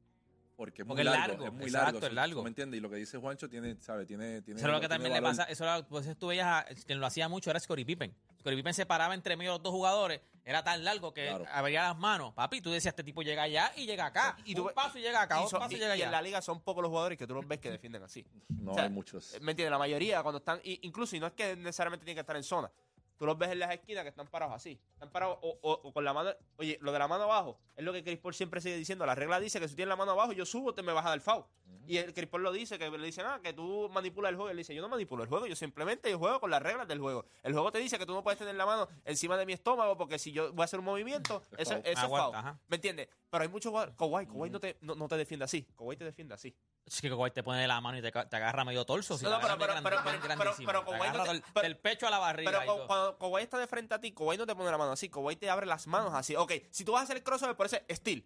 porque 0.55 0.83
es 0.83 0.87
muy 0.87 0.95
Porque 0.95 1.03
largo, 1.03 1.27
largo, 1.33 1.45
es 1.47 1.53
muy 1.53 1.63
exacto, 1.65 1.91
largo, 1.93 2.07
es 2.07 2.13
largo. 2.13 2.43
¿Me 2.43 2.49
entiendes? 2.49 2.77
Y 2.77 2.81
lo 2.81 2.89
que 2.89 2.95
dice 2.95 3.17
Juancho 3.17 3.49
tiene, 3.49 3.75
sabe, 3.81 4.05
tiene, 4.05 4.41
tiene 4.41 4.59
Eso 4.59 4.67
es 4.69 4.73
lo 4.73 4.79
que 4.79 4.87
también 4.87 5.11
le 5.13 5.21
pasa. 5.21 5.43
Eso 5.43 5.65
pues 5.89 6.17
tú 6.17 6.27
veías, 6.27 6.47
a- 6.47 6.65
quien 6.85 6.99
lo 6.99 7.05
hacía 7.05 7.27
mucho 7.27 7.49
era 7.49 7.59
Scottie 7.59 7.85
Pippen. 7.85 8.15
Scottie 8.45 8.57
Pippen 8.57 8.75
se 8.75 8.85
paraba 8.85 9.15
entre 9.15 9.35
medio 9.35 9.53
de 9.53 9.57
los 9.57 9.63
dos 9.63 9.71
jugadores, 9.71 10.21
era 10.43 10.63
tan 10.63 10.83
largo 10.83 11.11
que 11.11 11.25
Claro. 11.25 11.45
abría 11.51 11.81
las 11.81 11.97
manos. 11.97 12.31
Papi, 12.35 12.61
tú 12.61 12.69
decías, 12.69 12.91
este 12.91 13.03
tipo 13.03 13.23
llega 13.23 13.41
allá 13.41 13.71
y 13.75 13.87
llega 13.87 14.05
acá. 14.05 14.37
Y 14.45 14.51
Y 14.51 14.55
tú 14.55 14.67
un 14.67 14.73
paso 14.75 14.99
y 14.99 15.01
llega 15.01 15.23
acá, 15.23 15.37
Y, 15.37 15.39
otro 15.39 15.49
son- 15.49 15.59
paso 15.61 15.71
y 15.71 15.77
y- 15.77 15.79
llega 15.79 15.95
y 15.95 16.01
en 16.03 16.07
allá. 16.09 16.17
la 16.17 16.21
liga 16.21 16.41
son 16.43 16.61
pocos 16.61 16.83
los 16.83 16.89
jugadores 16.89 17.17
que 17.17 17.25
tú 17.25 17.33
los 17.33 17.47
ves 17.47 17.57
que 17.59 17.71
defienden 17.71 18.03
así. 18.03 18.23
No 18.49 18.73
O 18.73 18.75
sea, 18.75 18.83
hay 18.83 18.89
muchos. 18.91 19.31
¿Me 19.41 19.53
entiendes? 19.53 19.71
La 19.71 19.79
mayoría 19.79 20.21
cuando 20.21 20.37
están, 20.37 20.61
y- 20.63 20.77
incluso 20.85 21.15
y 21.15 21.19
no 21.19 21.25
es 21.25 21.33
que 21.33 21.55
necesariamente 21.55 22.05
tienen 22.05 22.17
que 22.17 22.21
estar 22.21 22.35
en 22.35 22.43
zona. 22.43 22.69
Tú 23.17 23.25
los 23.25 23.37
ves 23.37 23.49
en 23.51 23.59
las 23.59 23.71
esquinas 23.71 24.03
que 24.03 24.09
están 24.09 24.27
parados 24.27 24.55
así. 24.55 24.79
Están 24.93 25.09
parados 25.11 25.37
o, 25.41 25.57
o- 25.61 25.81
o 25.83 25.93
con 25.93 26.03
la 26.03 26.13
mano. 26.13 26.31
Oye, 26.57 26.77
lo 26.81 26.91
de 26.91 26.99
la 26.99 27.07
mano 27.07 27.23
abajo 27.23 27.57
es 27.75 27.83
lo 27.83 27.93
que 27.93 28.03
Chris 28.03 28.19
Paul 28.19 28.33
siempre 28.33 28.59
sigue 28.61 28.75
diciendo. 28.77 29.05
La 29.05 29.15
regla 29.15 29.39
dice 29.39 29.59
que 29.59 29.67
si 29.67 29.75
tienes 29.75 29.89
la 29.89 29.95
mano 29.95 30.11
abajo, 30.11 30.33
yo 30.33 30.45
subo, 30.45 30.73
te 30.73 30.81
me 30.83 30.91
vas 30.93 31.05
a 31.05 31.09
dar 31.09 31.21
foul. 31.21 31.45
Y 31.87 31.97
el 31.97 32.13
Chris 32.13 32.27
Paul 32.27 32.41
lo 32.43 32.51
dice, 32.51 32.79
que 32.79 32.89
le 32.89 33.05
dice, 33.05 33.21
nada, 33.21 33.39
que 33.41 33.53
tú 33.53 33.89
manipulas 33.93 34.29
el 34.31 34.35
juego. 34.35 34.49
Él 34.49 34.57
dice, 34.57 34.73
yo 34.73 34.81
no 34.81 34.89
manipulo 34.89 35.23
el 35.23 35.29
juego, 35.29 35.45
yo 35.45 35.55
simplemente 35.55 36.09
yo 36.09 36.17
juego 36.19 36.39
con 36.39 36.49
las 36.49 36.61
reglas 36.61 36.87
del 36.87 36.99
juego. 36.99 37.25
El 37.43 37.53
juego 37.53 37.71
te 37.71 37.77
dice 37.79 37.97
que 37.99 38.05
tú 38.05 38.13
no 38.13 38.23
puedes 38.23 38.39
tener 38.39 38.55
la 38.55 38.65
mano 38.65 38.87
encima 39.05 39.37
de 39.37 39.45
mi 39.45 39.53
estómago 39.53 39.95
porque 39.97 40.17
si 40.19 40.31
yo 40.31 40.51
voy 40.53 40.63
a 40.63 40.65
hacer 40.65 40.79
un 40.79 40.85
movimiento, 40.85 41.41
Es 41.57 41.69
eso, 41.71 41.75
eso 41.83 41.91
es 41.91 41.99
foul. 42.09 42.35
ajá. 42.35 42.59
¿Me 42.67 42.75
entiendes? 42.77 43.07
Pero 43.35 43.43
hay 43.43 43.49
muchos 43.49 43.69
jugadores. 43.69 43.95
Kawhi, 43.97 44.25
Kawhi 44.27 44.49
no 44.49 44.59
te, 44.61 44.77
no, 44.81 44.95
no 44.95 45.07
te 45.09 45.17
defiende 45.17 45.43
así. 45.43 45.63
Kawhi 45.77 45.97
te 45.97 46.05
defiende 46.05 46.33
así. 46.33 46.55
Es 46.85 47.01
que 47.01 47.09
Kawhi 47.09 47.31
te 47.31 47.43
pone 47.43 47.67
la 47.67 47.81
mano 47.81 47.97
y 47.97 48.01
te, 48.01 48.09
te 48.11 48.35
agarra 48.37 48.63
medio 48.63 48.85
torso. 48.85 49.17
si 49.17 49.25
No, 49.25 49.31
pero- 49.41 49.57
pero- 49.57 49.57
pero- 49.57 49.67
grande- 49.73 49.89
pero- 50.37 50.55
pero 50.65 50.79
Te 50.79 50.85
Kawhi 50.85 51.17
no 51.17 51.23
te- 51.23 51.29
del, 51.31 51.43
pero- 51.53 51.63
del 51.63 51.77
pecho 51.77 52.07
a 52.07 52.09
la 52.11 52.19
barriga. 52.19 52.51
Pero 52.61 52.87
cuando 52.87 53.17
Kawhi 53.17 53.43
está 53.43 53.57
de 53.57 53.67
frente 53.67 53.93
a 53.93 53.99
ti, 53.99 54.13
Kawhi 54.13 54.37
no 54.37 54.45
te 54.45 54.55
pone 54.55 54.71
la 54.71 54.77
mano 54.77 54.91
así. 54.93 55.09
Kawhi 55.09 55.35
te 55.35 55.49
abre 55.49 55.65
las 55.65 55.85
manos 55.87 56.13
así. 56.13 56.35
Ok, 56.35 56.53
si 56.71 56.85
tú 56.85 56.93
vas 56.93 57.01
a 57.01 57.03
hacer 57.03 57.17
el 57.17 57.23
crossover, 57.23 57.55
por 57.57 57.65
ese 57.65 57.83
steel. 57.91 58.25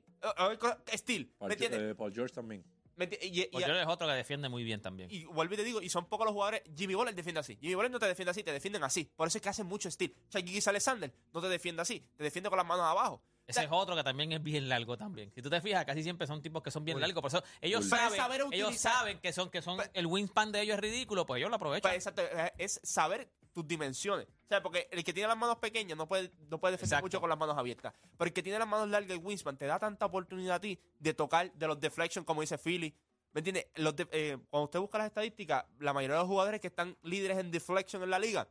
Steel. 0.94 1.34
¿Me 1.40 1.54
entiendes? 1.54 1.82
eh, 1.82 1.96
Paul 1.96 2.14
George 2.14 2.34
también. 2.34 2.64
¿Me 2.96 3.10
enti- 3.10 3.18
y, 3.22 3.44
y- 3.44 3.48
Pues 3.48 3.66
yo 3.66 3.74
es 3.74 3.88
otro 3.88 4.08
que 4.08 4.14
defiende 4.14 4.50
muy 4.50 4.62
bien 4.64 4.82
también. 4.82 5.10
y 5.10 5.24
vuelvo 5.24 5.54
y 5.54 5.58
te 5.58 5.64
digo, 5.64 5.82
y 5.82 5.88
son 5.90 6.06
pocos 6.08 6.26
los 6.26 6.34
jugadores. 6.34 6.64
Jimmy 6.76 6.96
Butler 6.96 7.16
defiende 7.16 7.40
así. 7.40 7.56
Jimmy 7.62 7.76
Butler 7.76 7.92
no 7.92 8.00
te 8.00 8.08
defiende 8.08 8.32
así, 8.32 8.44
te 8.44 8.52
defienden 8.52 8.84
así. 8.84 9.10
Por 9.16 9.30
eso 9.30 9.38
es 9.38 9.42
que 9.42 9.48
hacen 9.50 9.68
mucho 9.68 9.90
steel. 9.90 10.14
O 10.28 10.32
sea, 10.32 10.42
Giggs 10.42 10.68
Alexander 10.68 11.14
no 11.34 11.40
te 11.42 11.48
defiende 11.48 11.82
así, 11.82 12.06
te 12.18 12.24
defiende 12.26 12.50
con 12.50 12.58
las 12.58 12.66
manos 12.68 12.86
abajo. 12.86 13.24
Ese 13.50 13.64
es 13.64 13.70
otro 13.72 13.96
que 13.96 14.04
también 14.04 14.32
es 14.32 14.42
bien 14.44 14.70
largo 14.70 14.96
también. 14.98 15.32
Si 15.34 15.42
tú 15.42 15.50
te 15.50 15.60
fijas, 15.60 15.84
casi 15.86 16.04
siempre 16.04 16.28
son 16.28 16.42
tipos 16.42 16.62
que 16.62 16.72
son 16.72 16.86
bien 16.86 16.96
Uy. 16.98 17.02
largos. 17.02 17.22
Por 17.22 17.30
eso 17.30 17.44
ellos 17.60 17.84
Uy. 17.84 17.90
Saben, 17.90 18.18
saber 18.18 18.42
ellos 18.52 18.76
saben 18.78 19.20
que 19.20 19.34
son, 19.34 19.50
que 19.50 19.62
son 19.62 19.78
Pero- 19.78 19.90
el 19.94 20.06
wingspan 20.06 20.52
de 20.52 20.62
ellos 20.62 20.76
es 20.76 20.80
ridículo, 20.82 21.26
pues 21.26 21.40
ellos 21.40 21.50
lo 21.50 21.56
aprovechan. 21.56 21.82
Pues, 21.92 21.96
exacto, 21.96 22.22
es 22.58 22.80
saber 22.84 23.30
tus 23.52 23.68
dimensiones. 23.68 24.28
O 24.28 24.48
sea, 24.48 24.62
porque 24.62 24.88
el 24.92 25.04
que 25.04 25.12
tiene 25.14 25.28
las 25.28 25.38
manos 25.38 25.58
pequeñas 25.58 25.98
no 25.98 26.08
puede, 26.08 26.32
no 26.50 26.60
puede 26.60 26.74
defender 26.74 26.88
Exacto. 26.98 27.06
mucho 27.06 27.20
con 27.20 27.30
las 27.30 27.40
manos 27.40 27.58
abiertas. 27.58 27.94
Pero 28.18 28.28
el 28.28 28.34
que 28.34 28.44
tiene 28.44 28.60
las 28.60 28.68
manos 28.68 28.88
largas, 28.90 29.12
el 29.12 29.18
wingspan, 29.26 29.58
te 29.58 29.66
da 29.66 29.80
tanta 29.80 30.06
oportunidad 30.06 30.56
a 30.58 30.62
ti 30.62 30.80
de 31.00 31.14
tocar 31.16 31.52
de 31.52 31.68
los 31.68 31.80
deflections, 31.80 32.26
como 32.26 32.42
dice 32.42 32.58
Philly. 32.58 32.96
¿Me 33.32 33.40
entiendes? 33.40 33.68
Los 33.76 33.96
de- 33.96 34.08
eh, 34.12 34.38
cuando 34.50 34.66
usted 34.66 34.80
busca 34.80 34.98
las 35.00 35.08
estadísticas, 35.08 35.66
la 35.80 35.94
mayoría 35.94 36.16
de 36.16 36.22
los 36.22 36.28
jugadores 36.28 36.60
que 36.62 36.68
están 36.68 36.98
líderes 37.04 37.38
en 37.38 37.52
deflection 37.52 38.02
en 38.04 38.10
la 38.12 38.18
liga, 38.20 38.48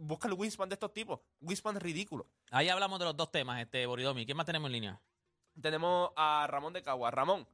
busca 0.00 0.28
el 0.28 0.34
wingspan 0.34 0.68
de 0.68 0.74
estos 0.74 0.92
tipos. 0.92 1.20
Wingspan 1.40 1.76
es 1.76 1.82
ridículo. 1.82 2.26
Ahí 2.50 2.68
hablamos 2.68 2.98
de 2.98 3.04
los 3.06 3.16
dos 3.16 3.30
temas, 3.30 3.60
este 3.60 3.86
Boridomi. 3.86 4.24
¿Quién 4.24 4.36
más 4.36 4.46
tenemos 4.46 4.66
en 4.68 4.72
línea? 4.72 5.00
Tenemos 5.60 6.10
a 6.16 6.46
Ramón 6.48 6.72
de 6.72 6.82
Cagua. 6.82 7.10
Ramón, 7.10 7.46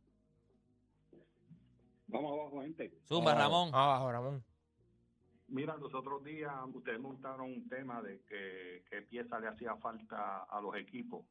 Vamos 2.09 2.33
abajo, 2.39 2.63
gente. 2.63 2.93
Zumba, 3.09 3.33
Ah. 3.33 3.35
Ramón. 3.35 3.71
Abajo, 3.75 4.13
Ramón. 4.13 4.45
Mira, 5.49 5.77
los 5.77 5.93
otros 5.95 6.23
días 6.25 6.53
ustedes 6.73 7.01
montaron 7.01 7.53
un 7.53 7.69
tema 7.69 8.01
de 8.03 8.21
que 8.29 8.85
qué 8.91 9.03
pieza 9.03 9.39
le 9.41 9.49
hacía 9.49 9.75
falta 9.77 10.45
a 10.45 10.61
los 10.61 10.77
equipos. 10.77 11.25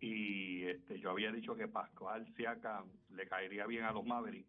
Y 0.00 0.62
este, 0.64 1.00
yo 1.00 1.10
había 1.10 1.32
dicho 1.32 1.54
que 1.54 1.68
Pascual 1.68 2.26
Siakam 2.36 2.86
le 3.10 3.26
caería 3.28 3.66
bien 3.66 3.84
a 3.84 3.92
los 3.92 4.04
Mavericks, 4.04 4.48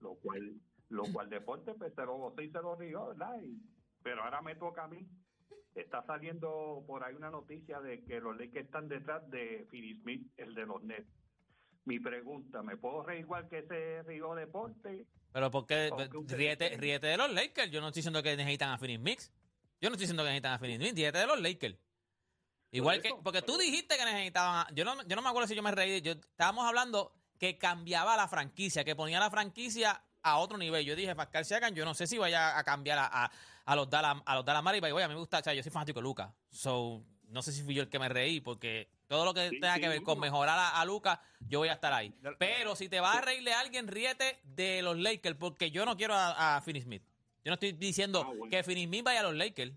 lo 0.00 0.14
cual, 0.14 0.54
lo 0.88 1.04
cual 1.12 1.28
Deporte 1.28 1.74
pues 1.74 1.92
se 1.94 2.02
lo 2.04 2.32
se 2.36 2.46
lo 2.52 2.74
rió, 2.76 3.06
¿verdad? 3.08 3.40
Y- 3.42 3.60
pero 4.08 4.24
ahora 4.24 4.40
me 4.40 4.54
toca 4.54 4.84
a 4.84 4.88
mí. 4.88 5.06
Está 5.74 6.02
saliendo 6.06 6.82
por 6.86 7.04
ahí 7.04 7.14
una 7.14 7.30
noticia 7.30 7.78
de 7.82 8.02
que 8.06 8.20
los 8.20 8.38
Lakers 8.38 8.64
están 8.64 8.88
detrás 8.88 9.28
de 9.30 9.66
Finney 9.70 10.00
Smith, 10.00 10.26
el 10.38 10.54
de 10.54 10.64
los 10.64 10.82
Nets. 10.82 11.06
Mi 11.84 12.00
pregunta, 12.00 12.62
¿me 12.62 12.78
puedo 12.78 13.02
reír 13.02 13.20
igual 13.20 13.46
que 13.50 13.58
ese 13.58 14.02
río 14.04 14.34
Deporte? 14.34 15.06
Pero 15.30 15.50
¿por 15.50 15.66
qué? 15.66 15.88
¿Por 15.90 16.08
qué 16.08 16.16
ustedes 16.16 16.38
Ríete, 16.38 16.76
ríete 16.78 17.06
de 17.08 17.16
los 17.18 17.30
Lakers. 17.30 17.70
Yo 17.70 17.82
no 17.82 17.88
estoy 17.88 18.00
diciendo 18.00 18.22
que 18.22 18.34
necesitan 18.34 18.70
a 18.70 18.78
Phoenix 18.78 19.00
Mix. 19.00 19.30
Yo 19.78 19.90
no 19.90 19.94
estoy 19.94 20.04
diciendo 20.04 20.22
que 20.22 20.30
necesitan 20.30 20.54
a 20.54 20.58
Phoenix 20.58 20.78
Mix. 20.80 20.94
Ríete 20.94 21.18
de 21.18 21.26
los 21.26 21.40
Lakers. 21.40 21.78
Igual 22.70 23.02
que, 23.02 23.10
porque 23.22 23.42
tú 23.42 23.58
dijiste 23.58 23.98
que 23.98 24.04
necesitaban. 24.06 24.66
a- 24.66 24.74
yo 24.74 24.86
no, 24.86 25.02
yo 25.06 25.16
no 25.16 25.22
me 25.22 25.28
acuerdo 25.28 25.46
si 25.48 25.54
yo 25.54 25.62
me 25.62 25.70
reí. 25.70 26.00
Yo, 26.00 26.12
estábamos 26.12 26.64
hablando 26.64 27.12
que 27.38 27.58
cambiaba 27.58 28.16
la 28.16 28.26
franquicia, 28.26 28.84
que 28.84 28.96
ponía 28.96 29.20
la 29.20 29.30
franquicia 29.30 30.02
a 30.30 30.38
otro 30.38 30.56
nivel. 30.58 30.84
Yo 30.84 30.94
dije, 30.96 31.14
Pascal 31.14 31.44
Siakam, 31.44 31.74
yo 31.74 31.84
no 31.84 31.94
sé 31.94 32.06
si 32.06 32.18
vaya 32.18 32.58
a 32.58 32.64
cambiar 32.64 32.98
a, 32.98 33.24
a, 33.24 33.30
a 33.64 33.76
los 33.76 33.88
Dallas, 33.90 34.16
a 34.24 34.34
los 34.36 34.44
Dallas 34.44 34.62
Mavericks. 34.62 34.92
Oye, 34.92 35.04
a 35.04 35.08
mí 35.08 35.14
me 35.14 35.20
gusta, 35.20 35.38
o 35.38 35.42
sea, 35.42 35.54
yo 35.54 35.62
soy 35.62 35.72
fanático 35.72 35.98
de 35.98 36.02
Lucas. 36.04 36.30
So, 36.50 37.02
no 37.28 37.42
sé 37.42 37.52
si 37.52 37.62
fui 37.62 37.74
yo 37.74 37.82
el 37.82 37.88
que 37.90 37.98
me 37.98 38.08
reí, 38.08 38.40
porque 38.40 38.88
todo 39.06 39.24
lo 39.24 39.34
que 39.34 39.48
Sí, 39.50 39.60
tenga 39.60 39.74
sí, 39.74 39.80
que 39.80 39.88
ver 39.88 40.02
con 40.02 40.18
mejorar 40.20 40.58
a, 40.58 40.80
a 40.80 40.84
Lucas, 40.84 41.18
yo 41.40 41.58
voy 41.60 41.68
a 41.68 41.74
estar 41.74 41.92
ahí. 41.92 42.14
Pero 42.38 42.74
si 42.76 42.88
te 42.88 43.00
vas 43.00 43.16
a 43.16 43.20
reírle 43.20 43.52
a 43.52 43.60
alguien, 43.60 43.86
ríete 43.88 44.40
de 44.44 44.82
los 44.82 44.96
Lakers, 44.98 45.36
porque 45.36 45.70
yo 45.70 45.84
no 45.84 45.96
quiero 45.96 46.14
a, 46.14 46.56
a 46.56 46.60
Finney 46.62 46.82
Smith. 46.82 47.02
Yo 47.44 47.50
no 47.50 47.54
estoy 47.54 47.72
diciendo 47.72 48.22
Ah, 48.26 48.28
bueno. 48.28 48.50
que 48.50 48.62
Finney 48.62 48.86
Smith 48.86 49.04
vaya 49.04 49.20
a 49.20 49.24
los 49.24 49.34
Lakers. 49.34 49.72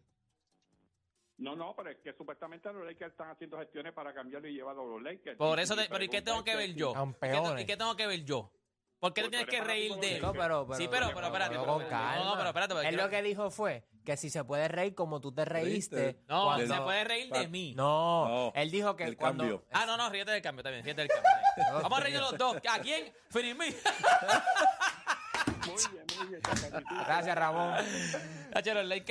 No, 1.37 1.55
no, 1.55 1.73
pero 1.75 1.89
es 1.89 1.97
que 2.03 2.13
supuestamente 2.13 2.71
los 2.71 2.85
Lakers 2.85 3.11
están 3.11 3.29
haciendo 3.31 3.57
gestiones 3.57 3.93
para 3.93 4.13
cambiarlo 4.13 4.47
y 4.47 4.53
llevarlo 4.53 4.83
a 4.83 4.85
los 4.85 5.01
Lakers. 5.01 5.37
Por 5.37 5.57
Y 5.57 5.63
eso, 5.63 5.75
te- 5.75 5.89
pero 5.89 6.03
¿y 6.03 6.07
qué 6.07 6.21
tengo 6.21 6.43
que 6.43 6.55
ver 6.55 6.75
yo? 6.75 6.89
¿Y 6.91 6.93
qué, 6.93 6.99
Campeones. 6.99 7.55
te- 7.55 7.61
y 7.61 7.65
qué 7.65 7.77
tengo 7.77 7.95
que 7.95 8.05
ver 8.07 8.23
yo? 8.23 8.51
¿Por 9.01 9.13
qué 9.13 9.23
te 9.23 9.29
tienes 9.29 9.47
que 9.47 9.61
reír 9.61 9.95
de 9.95 10.15
él? 10.17 10.21
No, 10.21 10.31
pero, 10.31 10.65
pero, 10.67 10.77
Sí, 10.77 10.87
pero- 10.87 11.07
pero 11.13 11.25
espérate, 11.25 11.49
pero 11.55 11.61
pero- 11.63 11.73
con 11.73 11.85
calma. 11.87 12.23
no, 12.23 12.35
pero 12.37 12.47
espérate, 12.49 12.87
Él 12.87 12.95
lo 12.95 13.09
que 13.09 13.21
dijo 13.23 13.49
fue 13.49 13.83
que 14.05 14.15
si 14.15 14.29
se 14.29 14.43
puede 14.43 14.67
reír 14.67 14.93
como 14.93 15.19
tú 15.19 15.33
te 15.33 15.43
reíste. 15.43 16.19
No, 16.27 16.43
cuando- 16.45 16.75
se 16.75 16.81
puede 16.81 17.03
reír 17.03 17.33
de 17.33 17.47
mí. 17.47 17.73
No, 17.75 18.27
No, 18.27 18.51
él 18.55 18.69
dijo 18.69 18.95
que 18.95 19.05
del 19.05 19.17
cuando. 19.17 19.43
cambio. 19.43 19.65
Ah, 19.71 19.85
no, 19.87 19.97
no, 19.97 20.07
ríete 20.09 20.29
del 20.31 20.41
cambio 20.43 20.61
también, 20.63 20.85
ríete 20.85 21.01
del 21.01 21.09
cambio. 21.09 21.31
Vamos 21.83 21.99
a 21.99 22.03
reír 22.03 22.19
los 22.19 22.37
dos. 22.37 22.57
¿A 22.69 22.79
quién? 22.79 23.11
Finney 23.29 23.53
Smith. 23.53 23.75
Muy 25.67 25.75
bien, 25.91 26.05
muy 26.17 26.27
bien. 26.27 26.41
Gracias, 27.05 27.35
Ramón. 27.35 27.75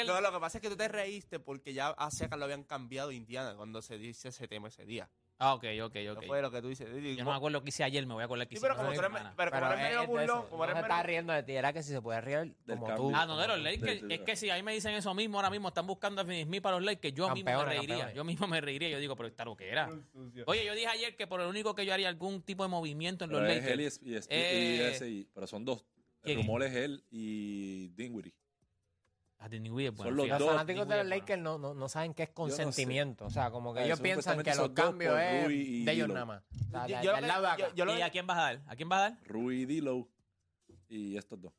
No, 0.06 0.20
lo 0.20 0.32
que 0.32 0.40
pasa 0.40 0.58
es 0.58 0.62
que 0.62 0.68
tú 0.70 0.76
te 0.76 0.88
reíste 0.88 1.38
porque 1.40 1.72
ya 1.72 1.88
a 1.88 2.10
Siakam 2.10 2.38
lo 2.38 2.44
habían 2.44 2.64
cambiado 2.64 3.10
Indiana 3.12 3.54
cuando 3.56 3.82
se 3.82 3.98
dice 3.98 4.28
ese 4.28 4.46
tema 4.48 4.68
ese 4.68 4.84
día. 4.84 5.08
Ah, 5.42 5.54
ok, 5.54 5.64
ok, 5.84 5.94
No 6.04 6.12
ok. 6.12 6.26
fue 6.26 6.42
lo 6.42 6.50
que 6.50 6.60
tú 6.60 6.68
dices. 6.68 6.86
Yo 7.16 7.24
no 7.24 7.30
me 7.30 7.36
acuerdo 7.38 7.62
que 7.62 7.70
hice 7.70 7.82
ayer, 7.82 8.06
me 8.06 8.12
voy 8.12 8.20
a 8.20 8.26
acordar 8.26 8.46
que 8.46 8.56
Sí, 8.56 8.58
hice 8.58 8.66
pero 8.66 8.76
como 8.76 8.92
tú 8.92 9.00
eres, 9.00 9.10
pero 9.36 9.50
como 9.50 9.66
eres 9.72 9.78
medio 9.82 10.06
burlón, 10.06 10.42
como 10.50 10.58
no 10.58 10.64
eres 10.64 10.76
se 10.76 10.82
medio- 10.82 10.94
está 10.94 11.02
riendo 11.02 11.32
de 11.32 11.42
ti, 11.42 11.52
era 11.52 11.72
que 11.72 11.82
si 11.82 11.92
se 11.92 12.02
puede 12.02 12.20
reír 12.20 12.54
Del 12.66 12.76
como 12.76 12.86
cambio. 12.86 13.08
tú. 13.08 13.12
Ah, 13.16 13.24
no, 13.24 13.38
de 13.38 13.48
los 13.48 13.56
De- 13.56 13.62
Lakers. 13.62 14.02
de- 14.06 14.14
es 14.16 14.20
que 14.20 14.36
si 14.36 14.50
ahí 14.50 14.62
me 14.62 14.74
dicen 14.74 14.92
eso 14.94 15.14
mismo, 15.14 15.38
ahora 15.38 15.48
mismo 15.48 15.68
están 15.68 15.86
buscando 15.86 16.20
a 16.20 16.24
Smith 16.24 16.60
para 16.62 16.76
los 16.76 16.84
Lakers, 16.84 17.14
yo 17.14 17.30
mismo 17.30 17.50
me 17.50 17.52
Campeones, 17.56 17.66
reiría. 17.78 17.94
campeones. 17.96 18.14
Yo 18.16 18.24
mismo 18.24 18.46
me 18.48 18.60
reiría. 18.60 18.88
Yo 18.90 18.98
digo, 18.98 19.16
pero 19.16 19.28
esta 19.28 19.46
lo 19.46 19.56
que 19.56 19.70
era. 19.70 19.88
Oye, 20.46 20.64
yo 20.66 20.74
dije 20.74 20.88
ayer 20.88 21.16
que 21.16 21.26
por 21.26 21.40
el 21.40 21.46
único 21.46 21.74
que 21.74 21.86
yo 21.86 21.94
haría 21.94 22.08
algún 22.10 22.42
tipo 22.42 22.62
de 22.62 22.68
movimiento 22.68 23.24
en 23.24 23.30
los 23.30 23.40
Pero 23.40 23.50
es 23.50 23.56
Lakers. 23.62 23.72
él 23.72 23.80
y, 23.80 23.84
es- 23.86 24.00
y 24.02 24.14
es- 24.16 24.26
y 24.26 24.34
Eh, 24.34 24.88
ese, 24.90 25.08
y- 25.08 25.24
pero 25.32 25.46
son 25.46 25.64
dos. 25.64 25.86
¿quién 26.22 26.34
El 26.36 26.40
es? 26.40 26.46
rumor 26.46 26.62
es 26.64 26.74
él 26.74 27.02
y 27.10 27.88
Dinwiddie. 27.96 28.34
Ah, 29.42 29.48
Dinwiddie 29.48 29.88
es 29.88 29.94
bueno, 29.94 30.10
Son 30.10 30.16
los. 30.18 30.28
Los 30.28 30.38
dos. 30.38 30.48
fanáticos 30.50 30.86
de 30.86 30.96
los 30.98 31.06
Lakers 31.06 31.40
no, 31.42 31.56
no, 31.58 31.72
no 31.72 31.88
saben 31.88 32.12
qué 32.12 32.24
es 32.24 32.28
sé. 32.28 32.34
consentimiento. 32.34 33.24
O 33.24 33.30
sea, 33.30 33.50
como 33.50 33.72
que 33.72 33.80
Ah, 33.80 33.84
ellos 33.86 33.98
piensan 34.00 34.42
que 34.42 34.50
los 34.50 34.56
son 34.58 34.74
cambios 34.74 35.18
es 35.18 35.44
Rui 35.46 35.54
y 35.56 35.84
de 35.84 35.92
ellos 35.92 36.08
nada 36.08 36.26
más. 36.26 36.42
O 36.66 36.70
sea, 36.70 36.86
Yo- 36.86 37.02
yo 37.02 37.56
yo- 37.58 37.74
yo 37.74 37.84
lo 37.86 37.96
¿Y 37.98 38.02
a 38.02 38.10
quién 38.10 38.26
vas 38.26 38.36
a 38.38 38.42
dar? 38.42 38.62
¿A 38.66 38.76
quién 38.76 38.88
vas 38.90 38.98
a 38.98 39.02
dar? 39.10 39.18
Rui 39.26 39.64
Dilo 39.64 40.08
y 40.88 41.16
estos 41.16 41.40
dos. 41.40 41.52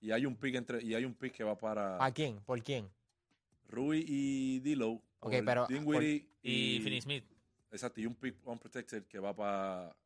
Y 0.00 0.10
hay 0.12 0.26
un 0.26 0.36
pick 0.36 0.54
entre 0.56 0.82
y 0.82 0.94
hay 0.94 1.06
un 1.06 1.14
pick 1.14 1.32
que 1.32 1.42
va 1.42 1.56
para 1.56 2.04
¿A 2.04 2.12
quién? 2.12 2.38
¿Por 2.40 2.62
quién? 2.62 2.90
Rui 3.68 4.04
y 4.06 4.60
Dilo. 4.60 5.00
Ok, 5.20 5.32
pero- 5.44 5.66
Dinwiddie 5.68 6.28
Y, 6.42 6.80
Finney 6.82 7.00
Smith. 7.00 7.24
Exacto, 7.70 7.98
y 8.00 8.06
un 8.06 8.14
pick 8.14 8.36
unprotected 8.46 9.06
que 9.06 9.18
va 9.18 9.34
para 9.34 9.96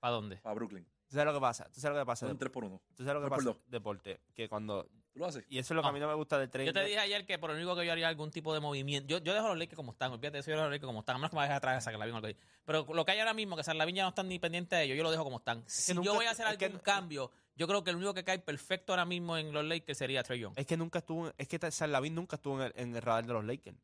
¿Para 0.00 0.14
dónde? 0.14 0.38
Brooklyn. 0.54 0.84
¿Tú 1.08 1.14
sabes 1.14 1.26
lo 1.26 1.32
que 1.34 1.40
pasa? 1.40 1.64
¿Tú 1.72 1.80
sabes 1.80 1.96
lo 1.96 2.02
que 2.02 2.06
pasa? 2.06 2.26
Son 2.26 2.36
Dep- 2.36 2.40
3 2.40 2.50
por 2.52 2.64
1. 2.64 2.80
¿Tú 2.94 3.04
sabes 3.04 3.22
lo 3.22 3.28
que 3.28 3.34
pasa? 3.34 3.56
Deporte. 3.68 4.20
Que 4.34 4.48
cuando... 4.48 4.88
¿Tú 5.16 5.20
lo 5.20 5.26
haces? 5.28 5.46
Y 5.48 5.58
eso 5.58 5.72
es 5.72 5.76
lo 5.76 5.80
que 5.82 5.88
a 5.88 5.92
mí 5.92 5.98
no 5.98 6.08
me 6.08 6.14
gusta 6.14 6.38
del 6.38 6.50
trade. 6.50 6.66
Yo 6.66 6.74
te 6.74 6.84
dije 6.84 6.98
ayer 6.98 7.24
que 7.24 7.38
por 7.38 7.50
el 7.50 7.56
único 7.56 7.74
que 7.74 7.86
yo 7.86 7.92
haría 7.92 8.06
algún 8.06 8.30
tipo 8.30 8.52
de 8.52 8.60
movimiento. 8.60 9.08
Yo, 9.08 9.16
yo 9.24 9.32
dejo 9.32 9.48
los 9.48 9.56
Lakers 9.56 9.74
como 9.76 9.92
están, 9.92 10.12
olvídate 10.12 10.34
de 10.36 10.40
eso, 10.40 10.50
yo 10.50 10.56
dejo 10.56 10.64
los 10.64 10.72
Lakers 10.72 10.86
como 10.86 11.00
están. 11.00 11.16
A 11.16 11.18
menos 11.18 11.30
que 11.30 11.36
me 11.36 11.42
dejes 11.42 11.56
atrás 11.56 11.76
a 11.78 11.80
sacar 11.80 12.06
la 12.06 12.18
así. 12.18 12.36
Pero 12.66 12.86
lo 12.92 13.04
que 13.06 13.12
hay 13.12 13.20
ahora 13.20 13.32
mismo, 13.32 13.56
que 13.56 13.64
Sarlavín 13.64 13.94
ya 13.96 14.02
no 14.02 14.10
están 14.10 14.28
ni 14.28 14.38
pendientes 14.38 14.78
de 14.78 14.84
ellos, 14.84 14.96
yo 14.98 15.02
lo 15.02 15.10
dejo 15.10 15.24
como 15.24 15.38
están. 15.38 15.64
Si 15.66 15.94
nunca- 15.94 16.04
yo 16.04 16.14
voy 16.14 16.26
a 16.26 16.32
hacer 16.32 16.58
que 16.58 16.66
algún 16.66 16.80
cambio, 16.80 17.32
yo 17.56 17.66
creo 17.66 17.82
que 17.82 17.90
el 17.90 17.96
único 17.96 18.12
que 18.12 18.24
cae 18.24 18.38
perfecto 18.40 18.92
ahora 18.92 19.06
mismo 19.06 19.38
en 19.38 19.52
los 19.52 19.64
Lakers 19.64 19.96
sería 19.96 20.22
Trey 20.22 20.40
Young. 20.40 20.52
Es 20.54 20.66
que 20.66 20.76
nunca 20.76 20.98
estuvo... 20.98 21.32
Es 21.38 21.48
que 21.48 21.70
Sarlavín 21.70 22.14
nunca 22.14 22.36
estuvo 22.36 22.60
en 22.60 22.66
el, 22.66 22.72
en 22.76 22.94
el 22.94 23.00
radar 23.00 23.24
de 23.26 23.32
los 23.32 23.44
Lakers. 23.44 23.76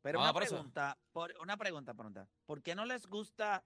Pero 0.00 0.18
Ah, 0.20 0.22
una 0.22 0.32
por 0.32 0.46
pregunta, 0.46 0.96
por, 1.12 1.34
una 1.42 1.58
pregunta, 1.58 1.92
pregunta. 1.92 2.26
¿Por 2.46 2.62
qué 2.62 2.74
no 2.74 2.86
les 2.86 3.06
gusta 3.06 3.62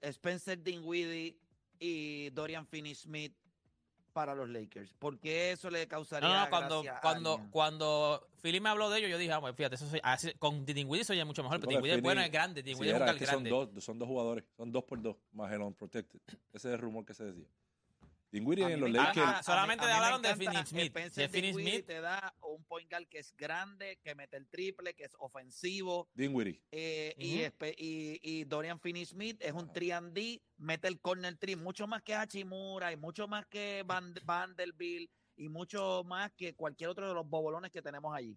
Spencer 0.00 0.62
Dinwiddie 0.62 1.36
y 1.78 2.30
Dorian 2.30 2.66
Finney-Smith 2.66 3.34
para 4.14 4.34
los 4.34 4.48
Lakers? 4.48 4.94
¿Por 4.94 5.18
qué 5.18 5.52
eso 5.52 5.68
le 5.68 5.86
causaría 5.86 6.26
No, 6.28 6.44
no, 6.44 6.50
cuando, 6.50 6.82
gracia 6.82 7.00
cuando, 7.02 7.40
cuando 7.50 8.28
Philly 8.40 8.60
me 8.60 8.70
habló 8.70 8.88
de 8.88 9.00
ellos, 9.00 9.10
yo 9.10 9.18
dije, 9.18 9.32
ah, 9.32 9.40
pues 9.40 9.54
fíjate, 9.56 9.74
eso 9.74 9.86
soy, 9.88 10.00
así- 10.02 10.32
con 10.38 10.64
Dinwiddie 10.64 11.04
soy 11.04 11.22
mucho 11.24 11.42
mejor, 11.42 11.58
pero 11.58 11.66
porque 11.66 11.76
Dinwiddie 11.76 11.96
es 11.96 12.02
bueno, 12.02 12.20
es 12.22 12.30
grande, 12.30 12.62
Sí, 12.62 12.68
Dinwiddie 12.70 12.94
es 12.94 13.00
un 13.00 13.18
que 13.18 13.26
son 13.26 13.34
grande. 13.44 13.50
dos, 13.50 13.84
son 13.84 13.98
dos 13.98 14.08
jugadores, 14.08 14.44
son 14.56 14.72
dos 14.72 14.84
por 14.84 15.02
dos, 15.02 15.16
más 15.32 15.52
el 15.52 15.60
unprotected. 15.60 16.20
Ese 16.52 16.68
es 16.68 16.74
el 16.74 16.78
rumor 16.78 17.04
que 17.04 17.12
se 17.12 17.24
decía. 17.24 17.46
Dinwiddie 18.34 18.64
en 18.72 18.80
los 18.80 18.90
Lakers. 18.90 19.16
encanta- 19.16 19.38
Ah, 19.38 19.42
solamente 19.44 19.84
a 19.84 19.86
mí- 19.86 19.92
a 19.92 19.94
mí 19.94 20.00
me 20.00 20.04
hablaron 20.06 20.22
de 20.22 20.34
Finney-Smith, 20.36 20.86
Spencer 20.86 21.22
de 21.22 21.28
Finney-Smith. 21.28 21.64
Dinwiddie 21.64 21.82
te 21.84 22.00
da 22.00 22.34
un 22.42 22.64
point 22.64 22.90
guard 22.90 23.06
que 23.06 23.18
es 23.20 23.32
grande, 23.36 23.98
que 24.02 24.14
mete 24.16 24.36
el 24.36 24.48
triple, 24.48 24.94
que 24.94 25.04
es 25.04 25.14
ofensivo. 25.20 26.08
Dinwiddie. 26.14 26.60
eh, 26.72 27.14
y, 27.16 27.36
Ujú. 27.36 27.44
espe- 27.44 27.74
y, 27.78 28.18
y 28.22 28.44
Dorian 28.44 28.80
Finney-Smith 28.80 29.36
es 29.40 29.52
un 29.52 29.64
Ajá. 29.66 29.72
3D, 29.72 30.42
mete 30.56 30.88
el 30.88 31.00
corner 31.00 31.36
three, 31.36 31.54
mucho 31.56 31.86
más 31.86 32.02
que 32.02 32.14
Hachimura 32.16 32.90
y 32.92 32.96
mucho 32.96 33.28
más 33.28 33.46
que 33.46 33.84
Van, 33.86 34.12
Vanderbilt 34.26 35.10
y 35.36 35.48
mucho 35.48 36.02
más 36.04 36.32
que 36.32 36.54
cualquier 36.54 36.90
otro 36.90 37.06
de 37.06 37.14
los 37.14 37.28
bobolones 37.28 37.70
que 37.70 37.82
tenemos 37.82 38.14
allí. 38.16 38.36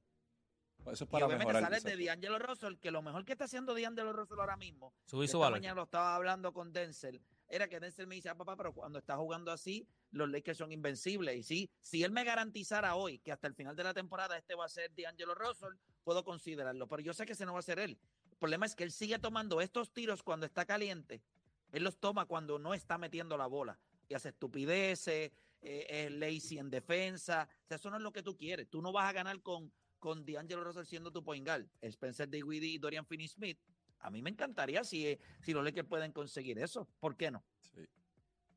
Eso 0.82 0.92
es 0.92 1.01
Y 1.01 1.06
para 1.06 1.25
obviamente 1.25 1.51
mejorar. 1.54 1.63
sales 1.72 1.84
de. 1.84 2.06
D'Angelo 2.06 2.38
Russell, 2.39 2.75
que 2.77 2.92
lo 2.92 3.01
mejor 3.01 3.25
que 3.25 3.32
está 3.34 3.46
haciendo 3.46 3.74
D'Angelo 3.74 4.13
Russell 4.13 4.39
ahora 4.39 4.56
mismo 4.58 4.94
Subí 5.08 5.22
su 5.27 5.38
esta 5.38 5.38
valor. 5.39 5.58
mañana 5.60 5.74
lo 5.75 5.84
estaba 5.84 6.16
hablando 6.16 6.54
con 6.54 6.72
Denzel. 6.72 7.20
Era 7.50 7.68
que 7.68 7.80
Denzel 7.80 8.08
me 8.08 8.16
dice, 8.16 8.30
ah, 8.30 8.36
papá, 8.36 8.56
pero 8.58 8.74
cuando 8.74 9.00
está 9.00 9.16
jugando 9.16 9.51
así, 9.51 9.88
los 10.12 10.30
Lakers 10.30 10.58
son 10.58 10.72
invencibles. 10.72 11.38
Y 11.38 11.44
sí, 11.44 11.70
si 11.82 12.04
él 12.04 12.12
me 12.12 12.24
garantizara 12.24 12.96
hoy 12.96 13.20
que 13.20 13.32
hasta 13.32 13.48
el 13.48 13.54
final 13.54 13.75
de 13.75 13.84
la 13.84 13.94
temporada 13.94 14.38
este 14.38 14.56
va 14.56 14.66
a 14.66 14.70
ser 14.70 14.92
D'Angelo 14.94 15.34
Russell, 15.34 15.74
puedo 16.04 16.24
considerarlo. 16.24 16.88
Pero 16.88 17.01
yo 17.01 17.13
sé 17.13 17.25
que 17.25 17.34
ese 17.34 17.46
no 17.46 17.54
va 17.54 17.60
a 17.60 17.63
ser 17.63 17.80
él. 17.80 17.98
El 18.32 18.38
problema 18.38 18.66
es 18.66 18.75
que 18.75 18.84
él 18.84 18.92
sigue 18.92 19.18
tomando 19.18 19.62
estos 19.62 19.94
tiros 19.94 20.24
cuando 20.24 20.46
está 20.46 20.66
caliente. 20.66 21.22
Él 21.72 21.84
los 21.84 21.98
toma 21.98 22.25
cuando 22.25 22.60
no 22.60 22.74
está 22.74 22.98
metiendo 22.98 23.38
la 23.38 23.48
bola. 23.48 23.80
Y 24.10 24.13
hace 24.13 24.30
estupideces, 24.30 25.32
eh, 25.62 25.86
es 25.89 26.12
lazy 26.12 26.60
en 26.60 26.70
defensa. 26.70 27.50
O 27.63 27.68
sea, 27.68 27.77
eso 27.77 27.89
no 27.89 27.98
es 27.98 28.04
lo 28.04 28.12
que 28.12 28.24
tú 28.24 28.38
quieres. 28.38 28.70
Tú 28.70 28.82
no 28.82 28.92
vas 28.92 29.10
a 29.10 29.13
ganar 29.13 29.42
con, 29.42 29.72
con 30.00 30.25
D'Angelo 30.25 30.63
Russell 30.63 30.86
siendo 30.86 31.12
tu 31.12 31.24
point 31.24 31.46
guard. 31.46 31.66
Spencer 31.82 32.30
Dinwiddie 32.30 32.74
y 32.74 32.77
Dorian 32.77 33.06
Finney-Smith. 33.06 33.58
A 34.00 34.10
mí 34.10 34.22
me 34.22 34.30
encantaría 34.30 34.84
si, 34.84 35.08
eh, 35.08 35.20
si 35.42 35.54
los 35.54 35.63
Lakers 35.63 35.88
pueden 35.88 36.12
conseguir 36.12 36.60
eso. 36.60 36.88
¿Por 37.00 37.16
qué 37.16 37.32
no? 37.32 37.44
Sí. 37.62 37.82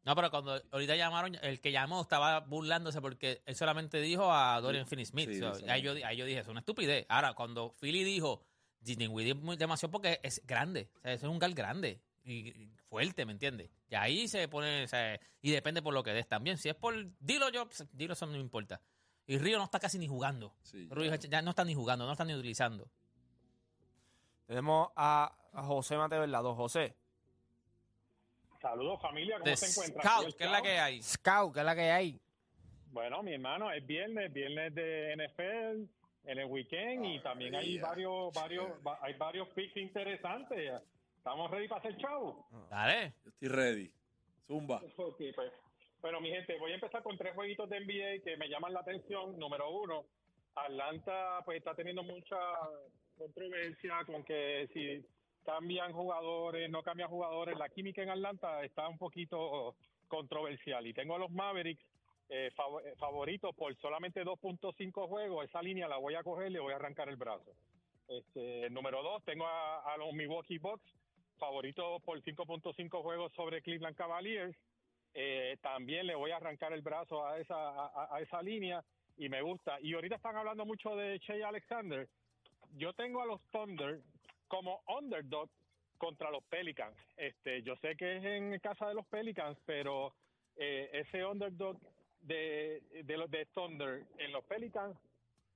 No, 0.05 0.15
pero 0.15 0.31
cuando 0.31 0.63
ahorita 0.71 0.97
llamaron, 0.97 1.37
el 1.43 1.61
que 1.61 1.73
llamó 1.73 2.03
estaba 2.03 2.41
burlándose 2.41 3.01
porque 3.01 3.43
él 3.45 3.55
solamente 3.55 4.01
dijo 4.01 4.33
a 4.33 4.61
Dorian 4.61 4.87
Finney-Smith. 4.87 5.31
sí, 5.31 5.65
ahí, 5.69 5.83
yo, 5.83 5.93
ahí 6.05 6.17
yo 6.17 6.25
dije, 6.25 6.41
es 6.41 6.49
una 6.49 6.61
estupidez. 6.61 7.05
Ahora, 7.09 7.35
cuando 7.35 7.75
Philly 7.81 8.05
dijo, 8.05 8.45
Dinwiddie 8.81 9.37
es 9.53 9.59
demasiado 9.59 9.93
porque 9.93 10.21
es 10.23 10.43
grande. 10.47 10.91
O 10.99 11.03
sea, 11.03 11.13
es 11.13 11.23
un 11.23 11.39
gal 11.39 11.55
grande 11.55 12.01
y 12.25 12.49
y 12.49 12.71
fuerte, 12.89 13.25
¿me 13.25 13.33
entiendes? 13.33 13.71
Y 13.89 13.95
ahí 13.95 14.29
se 14.29 14.49
pone, 14.49 14.85
o 14.85 14.89
sea, 14.89 15.19
y 15.41 15.51
depende 15.51 15.83
por 15.83 15.95
lo 15.95 16.03
que 16.03 16.13
des 16.13 16.27
también. 16.27 16.59
Si 16.59 16.69
es 16.69 16.75
por, 16.75 16.95
dilo 17.21 17.51
yo, 17.51 17.67
pues, 17.67 17.87
dilo 17.93 18.15
eso 18.15 18.27
no 18.27 18.33
me 18.33 18.39
importa. 18.39 18.81
Y 19.27 19.39
Río 19.39 19.59
no 19.59 19.65
está 19.65 19.79
casi 19.79 19.99
ni 19.99 20.09
jugando. 20.09 20.55
Sí, 20.63 20.89
Río 20.91 21.15
ya. 21.15 21.29
ya 21.29 21.43
no 21.43 21.51
está 21.51 21.65
ni 21.65 21.75
jugando, 21.75 22.05
no 22.05 22.13
está 22.13 22.25
ni 22.25 22.35
utilizando. 22.35 22.91
Tenemos 24.51 24.91
a, 24.97 25.33
a 25.53 25.63
José 25.63 25.97
Mateverlado. 25.97 26.57
José, 26.57 26.93
Saludos 28.61 29.01
familia, 29.01 29.37
¿cómo 29.39 29.45
De 29.49 29.57
se 29.57 29.67
encuentra? 29.71 30.03
Scout, 30.03 30.35
que 30.37 30.45
es 30.45 30.51
la 30.51 30.61
que 30.61 30.77
hay. 30.81 31.01
Scout, 31.05 31.55
que 31.55 31.61
es 31.61 31.65
la 31.67 31.75
que 31.77 31.89
hay. 31.93 32.21
Bueno, 32.91 33.23
mi 33.23 33.35
hermano, 33.35 33.71
es 33.71 33.87
viernes, 33.87 34.33
viernes 34.33 34.75
de 34.75 35.15
NFL 35.17 36.29
en 36.29 36.39
el 36.41 36.47
weekend 36.47 37.05
y 37.07 37.21
también 37.21 37.55
hay 37.55 37.79
varios, 37.79 38.35
varios, 38.35 38.67
va- 38.85 38.99
hay 39.01 39.15
varios 39.15 39.47
picks 39.51 39.77
interesantes. 39.77 40.83
Estamos 41.17 41.49
ready 41.49 41.69
para 41.69 41.79
hacer 41.83 41.97
chavo. 41.99 42.45
Dale. 42.69 43.15
Yo 43.25 43.31
estoy 43.31 43.49
ready. 43.51 43.93
Zumba. 44.49 44.81
Pues. 44.97 45.53
Bueno, 46.03 46.21
mi 46.21 46.31
gente, 46.31 46.59
voy 46.59 46.73
a 46.73 46.75
empezar 46.75 47.05
con 47.05 47.17
tres 47.17 47.37
jueguitos 47.37 47.71
de 47.71 47.79
NBA 47.79 48.25
que 48.25 48.37
me 48.37 48.49
llaman 48.49 48.73
la 48.75 48.81
atención. 48.81 49.39
Número 49.39 49.71
uno, 49.71 50.07
Atlanta 50.57 51.41
pues 51.45 51.59
está 51.59 51.73
teniendo 51.77 52.03
mucha 52.03 52.37
controversia 53.21 54.03
con 54.07 54.25
que 54.25 54.67
si 54.73 55.05
cambian 55.45 55.93
jugadores, 55.93 56.71
no 56.71 56.83
cambian 56.83 57.11
jugadores. 57.11 57.59
La 57.59 57.69
química 57.69 58.03
en 58.03 58.11
Atlanta 58.11 58.65
está 58.65 58.89
un 58.89 58.97
poquito 58.97 59.77
controversial. 60.09 60.87
Y 60.87 60.95
tengo 60.95 61.17
a 61.17 61.19
los 61.19 61.31
Mavericks 61.31 61.85
eh, 62.31 62.49
eh, 62.49 62.95
favoritos 62.99 63.55
por 63.55 63.77
solamente 63.77 64.25
2.5 64.25 65.09
juegos. 65.09 65.45
Esa 65.45 65.61
línea 65.61 65.87
la 65.87 65.99
voy 65.99 66.15
a 66.15 66.23
coger 66.23 66.51
le 66.51 66.61
voy 66.61 66.73
a 66.73 66.77
arrancar 66.77 67.09
el 67.09 67.17
brazo. 67.17 67.53
Este, 68.09 68.71
número 68.71 69.03
dos, 69.03 69.23
tengo 69.25 69.47
a, 69.47 69.95
los 69.99 70.13
Milwaukee 70.15 70.59
Bucks 70.59 70.91
favoritos 71.39 72.03
por 72.03 72.21
5.5 72.23 73.03
juegos 73.03 73.33
sobre 73.35 73.63
Cleveland 73.63 73.97
Cavaliers. 73.97 74.57
Eh, 75.13 75.59
también 75.61 76.07
le 76.07 76.15
voy 76.15 76.31
a 76.31 76.37
arrancar 76.37 76.73
el 76.73 76.83
brazo 76.83 77.27
a 77.27 77.39
esa, 77.39 78.15
a 78.15 78.21
esa 78.21 78.43
línea 78.43 78.83
y 79.17 79.29
me 79.29 79.43
gusta. 79.43 79.79
Y 79.81 79.95
ahorita 79.95 80.17
están 80.17 80.37
hablando 80.37 80.65
mucho 80.65 80.97
de 80.97 81.19
Shea 81.19 81.47
Alexander. 81.47 82.09
Yo 82.77 82.93
tengo 82.95 83.23
a 83.23 83.27
los 83.27 83.41
Thunder 83.51 84.01
como 84.49 84.83
underdog 84.87 85.49
contra 85.99 86.31
los 86.31 86.43
Pelicans. 86.45 86.97
Este, 87.17 87.63
yo 87.63 87.77
sé 87.77 87.97
que 87.97 88.17
es 88.17 88.25
en 88.25 88.59
casa 88.61 88.89
de 88.89 88.95
los 88.95 89.07
Pelicans, 89.07 89.59
pero 89.67 90.15
eh, 90.57 90.91
ese 90.93 91.25
underdog 91.25 91.79
de, 92.23 92.83
de 93.05 93.17
los 93.17 93.31
de 93.31 93.47
Thunder 93.47 94.07
en 94.19 94.33
los 94.33 94.45
Pelicans 94.45 94.97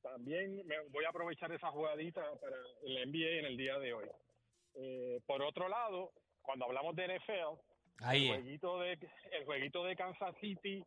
también 0.02 0.66
me 0.66 0.78
voy 0.90 1.04
a 1.06 1.08
aprovechar 1.08 1.50
esa 1.50 1.70
jugadita 1.70 2.22
para 2.40 2.56
el 2.84 3.10
NBA 3.10 3.38
en 3.38 3.44
el 3.46 3.56
día 3.56 3.78
de 3.78 3.94
hoy. 3.94 4.06
Eh, 4.74 5.20
por 5.26 5.42
otro 5.42 5.68
lado, 5.68 6.12
cuando 6.42 6.66
hablamos 6.66 6.94
de 6.94 7.18
NFL, 7.18 7.58
Ahí 8.00 8.28
el 8.28 8.34
jueguito 8.34 8.80
de 8.80 8.98
el 9.32 9.44
jueguito 9.44 9.84
de 9.84 9.96
Kansas 9.96 10.34
City 10.40 10.84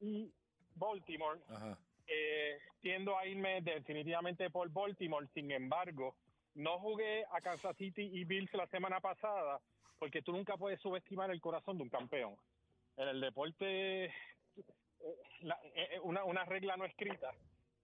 y 0.00 0.32
Baltimore 0.74 1.38
Ajá. 1.48 1.78
Eh, 2.12 2.58
tiendo 2.80 3.16
a 3.16 3.26
irme 3.26 3.60
definitivamente 3.62 4.50
por 4.50 4.68
Baltimore 4.70 5.26
sin 5.34 5.50
embargo 5.52 6.16
no 6.54 6.78
jugué 6.80 7.24
a 7.30 7.40
Kansas 7.40 7.76
City 7.76 8.02
y 8.12 8.24
Bills 8.24 8.52
la 8.54 8.66
semana 8.66 9.00
pasada 9.00 9.60
porque 9.98 10.22
tú 10.22 10.32
nunca 10.32 10.56
puedes 10.56 10.80
subestimar 10.80 11.30
el 11.30 11.40
corazón 11.40 11.76
de 11.78 11.84
un 11.84 11.88
campeón 11.90 12.34
en 12.96 13.08
el 13.08 13.20
deporte 13.20 14.06
eh, 14.06 14.12
la- 15.42 15.60
eh, 15.74 16.00
una, 16.02 16.24
una 16.24 16.44
regla 16.44 16.76
no 16.76 16.84
escrita 16.84 17.32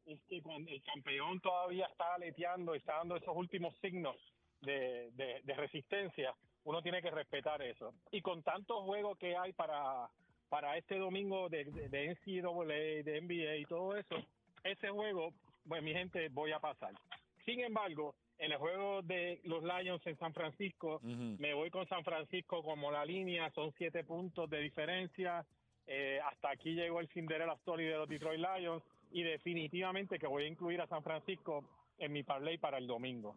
es 0.06 0.20
que 0.28 0.42
cuando 0.42 0.70
el 0.70 0.82
campeón 0.82 1.40
todavía 1.40 1.86
está 1.86 2.14
aleteando 2.14 2.74
está 2.74 2.96
dando 2.98 3.16
esos 3.16 3.34
últimos 3.36 3.76
signos 3.78 4.16
de, 4.60 5.10
de- 5.12 5.40
de 5.42 5.54
resistencia, 5.54 6.34
uno 6.64 6.80
tiene 6.82 7.02
que 7.02 7.10
respetar 7.10 7.60
eso. 7.62 7.92
Y 8.10 8.22
con 8.22 8.42
tantos 8.42 8.82
juegos 8.84 9.18
que 9.18 9.36
hay 9.36 9.52
para, 9.52 10.08
para 10.48 10.76
este 10.76 10.96
domingo 10.98 11.48
de, 11.48 11.64
de, 11.64 11.88
de 11.88 12.08
NCAA, 12.14 12.64
de 13.02 13.20
NBA 13.20 13.56
y 13.56 13.64
todo 13.64 13.96
eso, 13.96 14.16
ese 14.64 14.88
juego, 14.88 15.32
pues 15.68 15.82
mi 15.82 15.92
gente, 15.92 16.28
voy 16.30 16.52
a 16.52 16.60
pasar. 16.60 16.92
Sin 17.44 17.60
embargo, 17.60 18.14
en 18.38 18.52
el 18.52 18.58
juego 18.58 19.02
de 19.02 19.40
los 19.44 19.62
Lions 19.62 20.06
en 20.06 20.16
San 20.18 20.34
Francisco, 20.34 20.96
Ujú. 20.96 21.36
me 21.38 21.54
voy 21.54 21.70
con 21.70 21.86
San 21.88 22.04
Francisco 22.04 22.62
como 22.62 22.90
la 22.90 23.04
línea, 23.04 23.50
son 23.52 23.72
siete 23.78 24.04
puntos 24.04 24.48
de 24.50 24.60
diferencia. 24.60 25.44
Eh, 25.86 26.18
hasta 26.24 26.50
aquí 26.50 26.74
llegó 26.74 27.00
el 27.00 27.08
Cinderella 27.08 27.54
Story 27.54 27.84
de 27.86 27.96
los 27.96 28.08
Detroit 28.08 28.40
Lions 28.40 28.82
y 29.12 29.22
definitivamente 29.22 30.18
que 30.18 30.26
voy 30.26 30.44
a 30.44 30.48
incluir 30.48 30.80
a 30.80 30.86
San 30.88 31.02
Francisco 31.02 31.64
en 31.98 32.12
mi 32.12 32.24
parlay 32.24 32.58
para 32.58 32.78
el 32.78 32.86
domingo. 32.86 33.36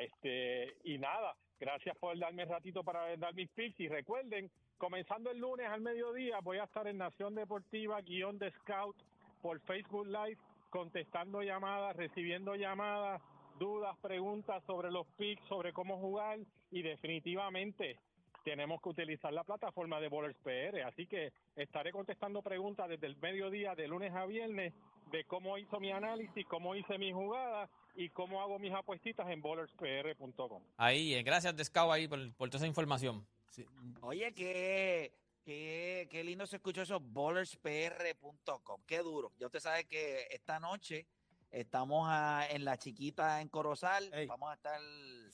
Este, 0.00 0.74
y 0.84 0.98
nada, 0.98 1.36
gracias 1.60 1.96
por 1.98 2.18
darme 2.18 2.44
un 2.44 2.48
ratito 2.50 2.82
para 2.82 3.16
dar 3.16 3.34
mis 3.34 3.50
picks 3.50 3.78
y 3.80 3.88
recuerden, 3.88 4.50
comenzando 4.84 5.30
el 5.30 5.38
lunes 5.38 5.66
al 5.66 5.80
mediodía 5.80 6.40
voy 6.42 6.58
a 6.58 6.64
estar 6.64 6.86
en 6.86 6.98
Nación 6.98 7.34
Deportiva, 7.34 8.02
guion 8.02 8.38
de 8.38 8.50
Scout 8.50 8.94
por 9.40 9.58
Facebook 9.60 10.06
Live, 10.06 10.36
contestando 10.68 11.42
llamadas, 11.42 11.96
recibiendo 11.96 12.54
llamadas, 12.54 13.22
dudas, 13.58 13.96
preguntas 14.02 14.62
sobre 14.66 14.90
los 14.90 15.06
picks, 15.16 15.42
sobre 15.48 15.72
cómo 15.72 15.98
jugar 15.98 16.38
y 16.70 16.82
definitivamente 16.82 17.98
tenemos 18.44 18.82
que 18.82 18.90
utilizar 18.90 19.32
la 19.32 19.42
plataforma 19.42 20.00
de 20.00 20.08
Bowlers 20.08 20.36
PR. 20.42 20.82
Así 20.82 21.06
que 21.06 21.32
estaré 21.56 21.90
contestando 21.90 22.42
preguntas 22.42 22.86
desde 22.86 23.06
el 23.06 23.16
mediodía 23.16 23.74
de 23.74 23.88
lunes 23.88 24.12
a 24.14 24.26
viernes 24.26 24.74
de 25.10 25.24
cómo 25.24 25.56
hizo 25.56 25.80
mi 25.80 25.92
análisis, 25.92 26.44
cómo 26.46 26.74
hice 26.74 26.98
mi 26.98 27.10
jugada 27.10 27.70
y 27.96 28.10
cómo 28.10 28.42
hago 28.42 28.58
mis 28.58 28.74
apuestitas 28.74 29.26
en 29.30 29.40
bowlerspr.com. 29.40 30.62
Ahí, 30.76 31.14
eh, 31.14 31.22
gracias 31.22 31.56
de 31.56 31.64
Scout 31.64 31.90
ahí 31.90 32.06
por 32.06 32.50
toda 32.50 32.58
esa 32.58 32.66
información. 32.66 33.26
Sí, 33.54 33.66
Oye, 34.02 34.32
qué, 34.34 35.12
qué, 35.42 36.08
qué 36.10 36.24
lindo 36.24 36.46
se 36.46 36.56
escuchó 36.56 36.82
eso, 36.82 37.00
bowlerspr.com. 37.00 38.82
Qué 38.86 38.98
duro. 38.98 39.32
Ya 39.38 39.46
usted 39.46 39.60
sabe 39.60 39.84
que 39.86 40.26
esta 40.30 40.58
noche 40.60 41.06
estamos 41.50 42.06
a- 42.10 42.46
en 42.50 42.64
la 42.64 42.76
chiquita 42.78 43.40
en 43.40 43.48
Corozal. 43.48 44.12
Ey. 44.12 44.26
Vamos 44.26 44.50
a 44.50 44.54
estar. 44.54 44.80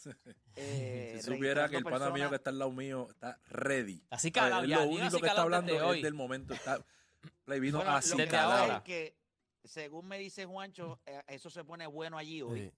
eh, 0.57 1.15
Si 1.17 1.23
supiera 1.33 1.69
que 1.69 1.77
el 1.77 1.85
pana 1.85 2.11
mío 2.11 2.29
que 2.29 2.37
está 2.37 2.51
al 2.51 2.59
lado 2.59 2.73
mío 2.73 3.09
está 3.11 3.41
ready. 3.49 4.03
Así 4.11 4.31
calado 4.31 4.63
Es 4.65 4.69
ya, 4.69 4.79
lo 4.85 4.89
único 4.91 5.07
así 5.07 5.21
que 5.21 5.27
está 5.27 5.43
hablando 5.43 5.75
es 5.75 5.83
hoy. 5.83 6.03
del 6.03 6.15
momento. 6.15 6.55
Está, 6.55 6.85
Play 7.45 7.61
vino 7.61 7.79
Bueno, 7.79 7.93
así 7.97 8.17
lo 8.17 8.27
que 8.29 8.37
ahora. 8.37 8.83
que, 8.83 9.15
según 9.65 10.07
me 10.07 10.19
dice 10.19 10.47
Juancho, 10.47 11.01
eh, 11.05 11.21
eso 11.29 11.51
se 11.51 11.65
pone 11.65 11.87
bueno 11.87 12.17
allí 12.17 12.41
hoy. 12.43 12.61
sí. 12.69 12.73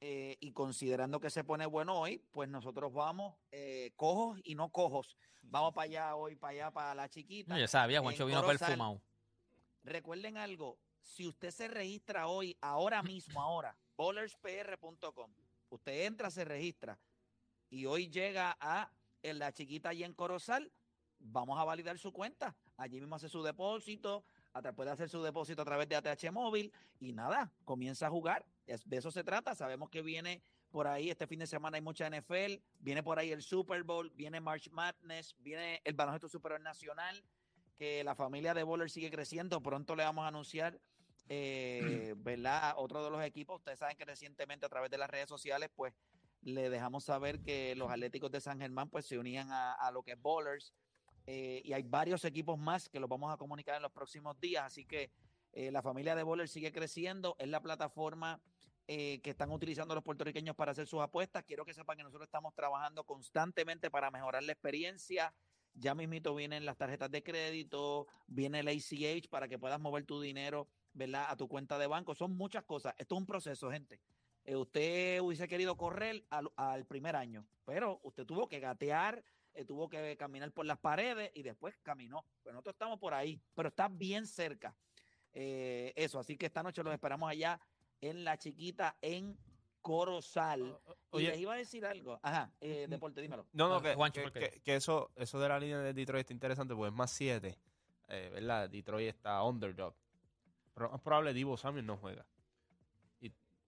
Eh, 0.00 0.38
y 0.40 0.52
considerando 0.52 1.20
que 1.20 1.28
se 1.28 1.44
pone 1.44 1.66
bueno 1.66 1.98
hoy, 1.98 2.24
pues 2.30 2.48
nosotros 2.48 2.92
vamos 2.92 3.36
eh, 3.50 3.92
cojos 3.96 4.40
y 4.44 4.54
no 4.54 4.70
cojos. 4.70 5.16
Vamos 5.42 5.74
para 5.74 5.84
allá 5.84 6.16
hoy, 6.16 6.36
para 6.36 6.52
allá, 6.52 6.70
para 6.70 6.94
la 6.94 7.08
chiquita. 7.08 7.52
No, 7.52 7.60
yo 7.60 7.68
sabía, 7.68 8.00
Juancho 8.00 8.24
vino 8.24 8.44
perfumado. 8.46 9.02
Recuerden 9.82 10.36
algo, 10.36 10.78
si 11.00 11.26
usted 11.26 11.50
se 11.50 11.68
registra 11.68 12.28
hoy, 12.28 12.56
ahora 12.60 13.02
mismo, 13.02 13.40
ahora, 13.42 13.76
bowlerspr.com, 13.96 15.34
usted 15.68 16.06
entra, 16.06 16.30
se 16.30 16.44
registra 16.44 16.98
y 17.68 17.86
hoy 17.86 18.08
llega 18.08 18.56
a 18.58 18.90
en 19.22 19.38
la 19.38 19.52
chiquita 19.52 19.92
y 19.92 20.02
en 20.02 20.14
Corozal, 20.14 20.72
vamos 21.18 21.58
a 21.58 21.64
validar 21.64 21.98
su 21.98 22.12
cuenta. 22.12 22.56
Allí 22.76 23.00
mismo 23.00 23.16
hace 23.16 23.28
su 23.28 23.42
depósito, 23.42 24.24
puede 24.74 24.90
hacer 24.90 25.08
su 25.08 25.22
depósito 25.22 25.62
a 25.62 25.64
través 25.64 25.88
de 25.88 25.96
ATH 25.96 26.30
móvil 26.32 26.72
y 26.98 27.12
nada, 27.12 27.52
comienza 27.64 28.06
a 28.06 28.10
jugar. 28.10 28.44
Es- 28.66 28.88
de 28.88 28.96
eso 28.96 29.10
se 29.10 29.24
trata. 29.24 29.54
Sabemos 29.54 29.90
que 29.90 30.02
viene 30.02 30.42
por 30.70 30.86
ahí, 30.86 31.10
este 31.10 31.26
fin 31.26 31.38
de 31.40 31.46
semana 31.46 31.76
hay 31.76 31.82
mucha 31.82 32.06
NFL, 32.08 32.62
viene 32.78 33.02
por 33.02 33.18
ahí 33.18 33.32
el 33.32 33.42
Super 33.42 33.82
Bowl, 33.82 34.10
viene 34.10 34.40
March 34.40 34.70
Madness, 34.70 35.34
viene 35.38 35.80
el 35.84 35.94
baloncesto 35.94 36.28
superior 36.28 36.60
nacional, 36.60 37.24
que 37.76 38.04
la 38.04 38.14
familia 38.14 38.54
de 38.54 38.62
Bowler 38.62 38.90
sigue 38.90 39.10
creciendo. 39.10 39.60
Pronto 39.62 39.96
le 39.96 40.04
vamos 40.04 40.24
a 40.24 40.28
anunciar, 40.28 40.78
eh, 41.28 42.14
¿verdad? 42.18 42.74
Otro 42.76 43.02
de 43.04 43.10
los 43.10 43.22
equipos. 43.24 43.56
Ustedes 43.56 43.78
saben 43.78 43.96
que 43.96 44.04
recientemente 44.04 44.66
a 44.66 44.68
través 44.68 44.90
de 44.90 44.98
las 44.98 45.10
redes 45.10 45.28
sociales, 45.28 45.70
pues 45.74 45.94
le 46.42 46.70
dejamos 46.70 47.04
saber 47.04 47.40
que 47.40 47.74
los 47.76 47.90
Atléticos 47.90 48.30
de 48.30 48.40
San 48.40 48.60
Germán 48.60 48.88
pues 48.88 49.06
se 49.06 49.18
unían 49.18 49.50
a, 49.52 49.72
a 49.74 49.90
lo 49.90 50.02
que 50.02 50.12
es 50.12 50.20
Bowlers. 50.20 50.72
Eh, 51.26 51.62
y 51.64 51.72
hay 51.72 51.82
varios 51.82 52.24
equipos 52.24 52.58
más 52.58 52.88
que 52.88 53.00
los 53.00 53.08
vamos 53.08 53.32
a 53.32 53.36
comunicar 53.36 53.76
en 53.76 53.82
los 53.82 53.92
próximos 53.92 54.38
días. 54.40 54.64
Así 54.64 54.84
que 54.84 55.10
eh, 55.52 55.70
la 55.70 55.82
familia 55.82 56.14
de 56.14 56.22
Bowlers 56.22 56.50
sigue 56.50 56.72
creciendo. 56.72 57.36
Es 57.38 57.48
la 57.48 57.60
plataforma 57.60 58.40
eh, 58.86 59.20
que 59.22 59.30
están 59.30 59.50
utilizando 59.50 59.94
los 59.94 60.04
puertorriqueños 60.04 60.56
para 60.56 60.72
hacer 60.72 60.86
sus 60.86 61.00
apuestas. 61.00 61.44
Quiero 61.44 61.64
que 61.64 61.74
sepan 61.74 61.96
que 61.96 62.02
nosotros 62.02 62.26
estamos 62.26 62.54
trabajando 62.54 63.04
constantemente 63.04 63.90
para 63.90 64.10
mejorar 64.10 64.42
la 64.42 64.52
experiencia. 64.52 65.32
Ya 65.74 65.94
mismito 65.94 66.34
vienen 66.34 66.64
las 66.64 66.76
tarjetas 66.76 67.10
de 67.10 67.22
crédito, 67.22 68.08
viene 68.26 68.60
el 68.60 68.68
ACH 68.68 69.28
para 69.28 69.46
que 69.46 69.58
puedas 69.58 69.78
mover 69.78 70.04
tu 70.04 70.20
dinero, 70.20 70.66
¿verdad? 70.92 71.26
A 71.28 71.36
tu 71.36 71.46
cuenta 71.46 71.78
de 71.78 71.86
banco. 71.86 72.14
Son 72.14 72.36
muchas 72.36 72.64
cosas. 72.64 72.94
Esto 72.98 73.14
es 73.14 73.20
un 73.20 73.26
proceso, 73.26 73.70
gente. 73.70 74.00
Usted 74.44 75.20
hubiese 75.20 75.46
querido 75.46 75.76
correr 75.76 76.24
al 76.28 76.84
primer 76.86 77.14
año, 77.14 77.46
pero 77.64 78.00
usted 78.02 78.24
tuvo 78.24 78.48
que 78.48 78.58
gatear, 78.58 79.22
eh, 79.54 79.64
tuvo 79.64 79.88
que 79.88 80.16
caminar 80.16 80.52
por 80.52 80.66
las 80.66 80.78
paredes 80.78 81.30
y 81.34 81.42
después 81.42 81.76
caminó. 81.82 82.24
Pues 82.42 82.52
nosotros 82.52 82.74
estamos 82.74 82.98
por 82.98 83.14
ahí, 83.14 83.40
pero 83.54 83.68
está 83.68 83.88
bien 83.88 84.26
cerca. 84.26 84.74
Eh, 85.32 85.92
eso, 85.96 86.18
así 86.18 86.36
que 86.36 86.46
esta 86.46 86.62
noche 86.62 86.82
los 86.82 86.92
esperamos 86.92 87.30
allá 87.30 87.60
en 88.00 88.24
La 88.24 88.36
Chiquita, 88.38 88.96
en 89.00 89.36
Corozal. 89.80 90.78
y 91.12 91.20
les 91.22 91.38
iba 91.38 91.54
a 91.54 91.56
decir 91.56 91.84
algo. 91.86 92.18
Ajá, 92.22 92.50
eh, 92.60 92.86
Deporte, 92.88 93.20
dímelo. 93.20 93.46
No, 93.52 93.68
no, 93.68 93.76
Ah, 93.76 93.82
que, 93.82 93.94
Juancho, 93.94 94.20
que- 94.32 94.76
eso, 94.76 95.10
eso 95.16 95.40
de 95.40 95.48
la 95.48 95.58
línea 95.58 95.78
de 95.78 95.92
Detroit 95.92 96.20
está 96.22 96.32
interesante 96.32 96.74
porque 96.74 96.88
es 96.88 96.94
más 96.94 97.10
7, 97.12 97.58
¿verdad? 98.08 98.68
Detroit 98.68 99.08
está 99.08 99.42
underdog. 99.44 99.94
Pero 100.74 100.90
más 100.90 101.00
probable 101.00 101.32
Divo 101.34 101.56
Samuel 101.56 101.86
no 101.86 101.96
juega. 101.96 102.26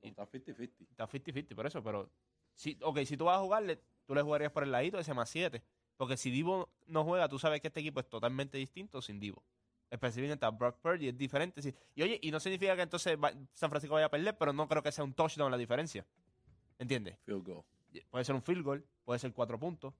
Está 0.03 0.27
50-50. 0.27 0.71
Está 0.91 1.07
50-50 1.07 1.55
por 1.55 1.67
eso, 1.67 1.83
pero... 1.83 2.11
Si, 2.55 2.77
ok, 2.83 2.99
si 3.07 3.17
tú 3.17 3.25
vas 3.27 3.39
a 3.39 3.41
jugarle, 3.41 3.81
tú 4.05 4.15
le 4.15 4.23
jugarías 4.23 4.51
por 4.53 4.65
el 4.65 4.73
ladito 4.73 4.99
ese 4.99 5.15
más 5.15 5.31
7. 5.31 5.63
Porque 5.97 6.17
si 6.17 6.31
Divo 6.31 6.69
no 6.87 7.05
juega, 7.05 7.29
tú 7.29 7.39
sabes 7.39 7.61
que 7.61 7.69
este 7.69 7.81
equipo 7.81 8.01
es 8.01 8.09
totalmente 8.09 8.59
distinto 8.59 9.01
sin 9.03 9.21
Divo. 9.21 9.43
Específicamente 9.91 10.47
a 10.47 10.51
Brock 10.51 10.79
Purdy 10.81 11.09
es 11.09 11.17
diferente. 11.19 11.61
Y 11.95 12.03
oye, 12.03 12.19
y 12.23 12.31
no 12.31 12.41
significa 12.41 12.75
que 12.75 12.83
entonces 12.83 13.19
San 13.53 13.69
Francisco 13.71 13.95
vaya 13.95 14.07
a 14.07 14.11
perder, 14.11 14.37
pero 14.39 14.53
no 14.53 14.67
creo 14.67 14.83
que 14.83 14.91
sea 14.91 15.05
un 15.05 15.13
touchdown 15.13 15.51
la 15.51 15.59
diferencia. 15.59 16.07
¿Entiendes? 16.79 17.19
Field 17.25 17.47
goal. 17.47 17.63
Puede 18.11 18.25
ser 18.25 18.35
un 18.35 18.43
field 18.43 18.65
goal, 18.65 18.85
puede 19.05 19.19
ser 19.19 19.33
cuatro 19.33 19.59
puntos. 19.59 19.93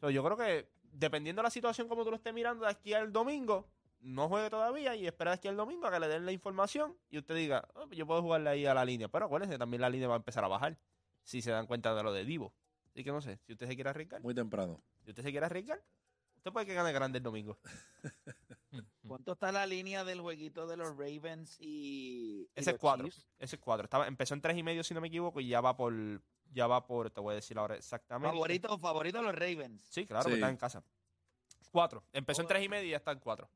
So, 0.00 0.10
yo 0.10 0.24
creo 0.24 0.36
que 0.36 0.68
dependiendo 0.92 1.40
de 1.40 1.44
la 1.44 1.50
situación 1.50 1.88
como 1.88 2.02
tú 2.04 2.10
lo 2.10 2.16
estés 2.16 2.32
mirando 2.32 2.64
de 2.64 2.70
aquí 2.70 2.94
al 2.94 3.12
domingo, 3.12 3.66
no 4.00 4.28
juegue 4.28 4.50
todavía 4.50 4.94
y 4.94 5.06
espera 5.06 5.32
de 5.32 5.36
aquí 5.36 5.48
al 5.48 5.56
domingo 5.56 5.86
a 5.86 5.90
que 5.90 6.00
le 6.00 6.08
den 6.08 6.24
la 6.24 6.32
información 6.32 6.96
y 7.10 7.18
usted 7.18 7.34
diga, 7.34 7.68
"Oh, 7.74 7.88
yo 7.90 8.06
puedo 8.06 8.22
jugarle 8.22 8.50
ahí 8.50 8.66
a 8.66 8.74
la 8.74 8.84
línea. 8.84 9.08
Pero 9.08 9.26
acuérdense, 9.26 9.58
también 9.58 9.80
la 9.80 9.90
línea 9.90 10.08
va 10.08 10.14
a 10.14 10.18
empezar 10.18 10.44
a 10.44 10.48
bajar 10.48 10.78
si 11.22 11.42
se 11.42 11.50
dan 11.50 11.66
cuenta 11.66 11.94
de 11.94 12.02
lo 12.02 12.12
de 12.12 12.24
Divo. 12.24 12.52
Así 12.96 13.04
que 13.04 13.12
no 13.12 13.20
sé, 13.20 13.38
si 13.46 13.52
usted 13.52 13.66
se 13.66 13.74
quiere 13.74 13.90
arriesgar, 13.90 14.22
Muy 14.22 14.34
temprano. 14.34 14.82
si 15.04 15.10
usted 15.10 15.22
se 15.22 15.30
quiere 15.30 15.44
arriesgar, 15.44 15.82
usted 16.38 16.50
puede 16.50 16.64
que 16.64 16.72
gane 16.72 16.92
grande 16.92 17.18
el 17.18 17.22
domingo. 17.22 17.58
¿Cuánto 19.06 19.32
está 19.32 19.52
la 19.52 19.66
línea 19.66 20.02
del 20.02 20.22
jueguito 20.22 20.66
de 20.66 20.78
los 20.78 20.96
Ravens 20.96 21.56
y, 21.60 21.66
y 21.66 22.50
Ese 22.54 22.70
es 22.70 22.74
los 22.74 22.80
cuatro. 22.80 23.04
Chiefs? 23.06 23.28
Ese 23.38 23.56
es 23.56 23.60
cuatro. 23.62 23.84
Estaba, 23.84 24.06
empezó 24.06 24.32
en 24.32 24.40
tres 24.40 24.56
y 24.56 24.62
medio, 24.62 24.82
si 24.82 24.94
no 24.94 25.02
me 25.02 25.08
equivoco, 25.08 25.40
y 25.42 25.48
ya 25.48 25.60
va 25.60 25.76
por, 25.76 25.92
ya 26.52 26.66
va 26.66 26.86
por, 26.86 27.10
te 27.10 27.20
voy 27.20 27.32
a 27.32 27.34
decir 27.36 27.58
ahora 27.58 27.76
exactamente. 27.76 28.32
Favorito, 28.34 28.78
favorito 28.78 29.18
de 29.18 29.24
los 29.24 29.34
Ravens. 29.34 29.86
Sí, 29.90 30.06
claro, 30.06 30.24
Sí. 30.24 30.30
que 30.30 30.34
está 30.36 30.48
en 30.48 30.56
casa. 30.56 30.82
Cuatro. 31.70 32.02
Empezó 32.14 32.40
en 32.40 32.48
tres 32.48 32.64
y 32.64 32.68
medio 32.70 32.86
y 32.86 32.90
ya 32.92 32.96
está 32.96 33.12
en 33.12 33.18
cuatro. 33.20 33.50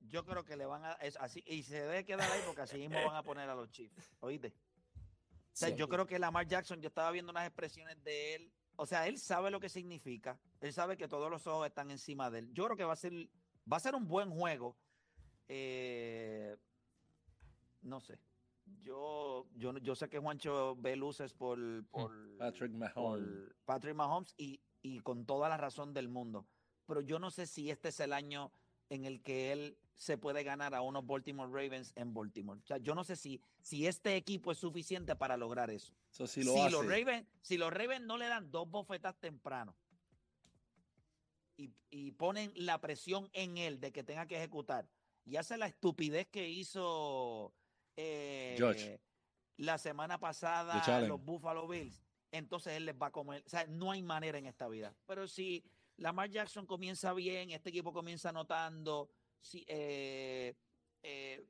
Yo 0.00 0.24
creo 0.24 0.44
que 0.44 0.56
le 0.56 0.66
van 0.66 0.84
a. 0.84 0.92
es 0.94 1.16
así, 1.16 1.42
y 1.46 1.64
se 1.64 1.80
debe 1.80 2.04
quedar 2.04 2.30
ahí 2.30 2.42
porque 2.46 2.62
así 2.62 2.78
mismo 2.78 3.04
van 3.04 3.16
a 3.16 3.24
poner 3.24 3.48
a 3.50 3.56
los 3.56 3.70
Chiefs. 3.72 4.12
¿Oíste? 4.20 4.54
O 4.96 5.56
sea, 5.56 5.68
Sí. 5.70 5.74
yo 5.76 5.88
creo 5.88 6.06
que 6.06 6.18
Lamar 6.20 6.46
Jackson, 6.46 6.80
yo 6.80 6.88
estaba 6.88 7.10
viendo 7.10 7.30
unas 7.32 7.46
expresiones 7.46 8.00
de 8.04 8.34
él. 8.36 8.52
O 8.76 8.86
sea, 8.86 9.06
él 9.06 9.18
sabe 9.18 9.50
lo 9.50 9.60
que 9.60 9.68
significa. 9.68 10.38
Él 10.60 10.72
sabe 10.72 10.96
que 10.96 11.08
todos 11.08 11.30
los 11.30 11.46
ojos 11.46 11.66
están 11.66 11.90
encima 11.90 12.30
de 12.30 12.40
él. 12.40 12.52
Yo 12.52 12.64
creo 12.64 12.76
que 12.76 12.84
va 12.84 12.92
a 12.94 12.96
ser, 12.96 13.12
va 13.70 13.76
a 13.76 13.80
ser 13.80 13.94
un 13.94 14.06
buen 14.08 14.30
juego. 14.30 14.76
Eh, 15.48 16.56
no 17.82 18.00
sé. 18.00 18.18
Yo, 18.80 19.46
yo, 19.54 19.72
no- 19.72 19.78
yo 19.78 19.94
sé 19.94 20.08
que 20.08 20.18
Juancho 20.18 20.74
ve 20.76 20.96
luces 20.96 21.34
por, 21.34 21.58
por 21.88 22.10
Patrick 22.38 22.70
por 22.72 22.78
Mahomes. 22.80 23.54
Patrick 23.64 23.94
Mahomes 23.94 24.34
y, 24.38 24.60
y 24.82 25.00
con 25.00 25.26
toda 25.26 25.48
la 25.48 25.56
razón 25.56 25.92
del 25.92 26.08
mundo. 26.08 26.46
Pero 26.86 27.00
yo 27.00 27.18
no 27.18 27.30
sé 27.30 27.46
si 27.46 27.70
este 27.70 27.88
es 27.90 28.00
el 28.00 28.12
año 28.12 28.50
en 28.90 29.04
el 29.04 29.22
que 29.22 29.52
él 29.52 29.78
se 29.96 30.18
puede 30.18 30.42
ganar 30.42 30.74
a 30.74 30.82
unos 30.82 31.06
Baltimore 31.06 31.50
Ravens 31.50 31.92
en 31.96 32.12
Baltimore. 32.12 32.60
O 32.62 32.66
sea, 32.66 32.78
yo 32.78 32.94
no 32.94 33.04
sé 33.04 33.16
si, 33.16 33.40
si 33.62 33.86
este 33.86 34.16
equipo 34.16 34.52
es 34.52 34.58
suficiente 34.58 35.14
para 35.16 35.36
lograr 35.36 35.70
eso. 35.70 35.94
Eso 36.10 36.26
sí 36.26 36.42
lo 36.42 36.54
si, 36.54 36.60
hace. 36.60 36.70
los 36.70 36.86
Ravens, 36.86 37.26
si 37.42 37.56
los 37.56 37.72
Ravens 37.72 38.04
no 38.04 38.18
le 38.18 38.26
dan 38.26 38.50
dos 38.50 38.68
bofetas 38.68 39.16
temprano 39.20 39.76
y, 41.56 41.70
y 41.90 42.10
ponen 42.12 42.52
la 42.56 42.80
presión 42.80 43.30
en 43.32 43.56
él 43.56 43.80
de 43.80 43.92
que 43.92 44.02
tenga 44.02 44.26
que 44.26 44.36
ejecutar 44.36 44.88
y 45.24 45.36
hace 45.36 45.56
la 45.56 45.66
estupidez 45.66 46.26
que 46.28 46.48
hizo 46.48 47.52
eh, 47.96 48.56
Josh. 48.58 48.88
la 49.56 49.78
semana 49.78 50.18
pasada 50.18 51.00
los 51.06 51.22
Buffalo 51.24 51.66
Bills, 51.66 52.02
entonces 52.30 52.74
él 52.74 52.86
les 52.86 52.94
va 53.00 53.06
a 53.06 53.10
comer. 53.12 53.42
O 53.46 53.48
sea, 53.48 53.66
no 53.66 53.90
hay 53.90 54.02
manera 54.02 54.38
en 54.38 54.46
esta 54.46 54.68
vida. 54.68 54.94
Pero 55.06 55.26
si 55.26 55.64
Lamar 55.98 56.30
Jackson 56.30 56.66
comienza 56.66 57.12
bien, 57.12 57.50
este 57.50 57.70
equipo 57.70 57.92
comienza 57.92 58.30
anotando, 58.30 59.10
eh, 59.66 60.54
eh, 61.02 61.46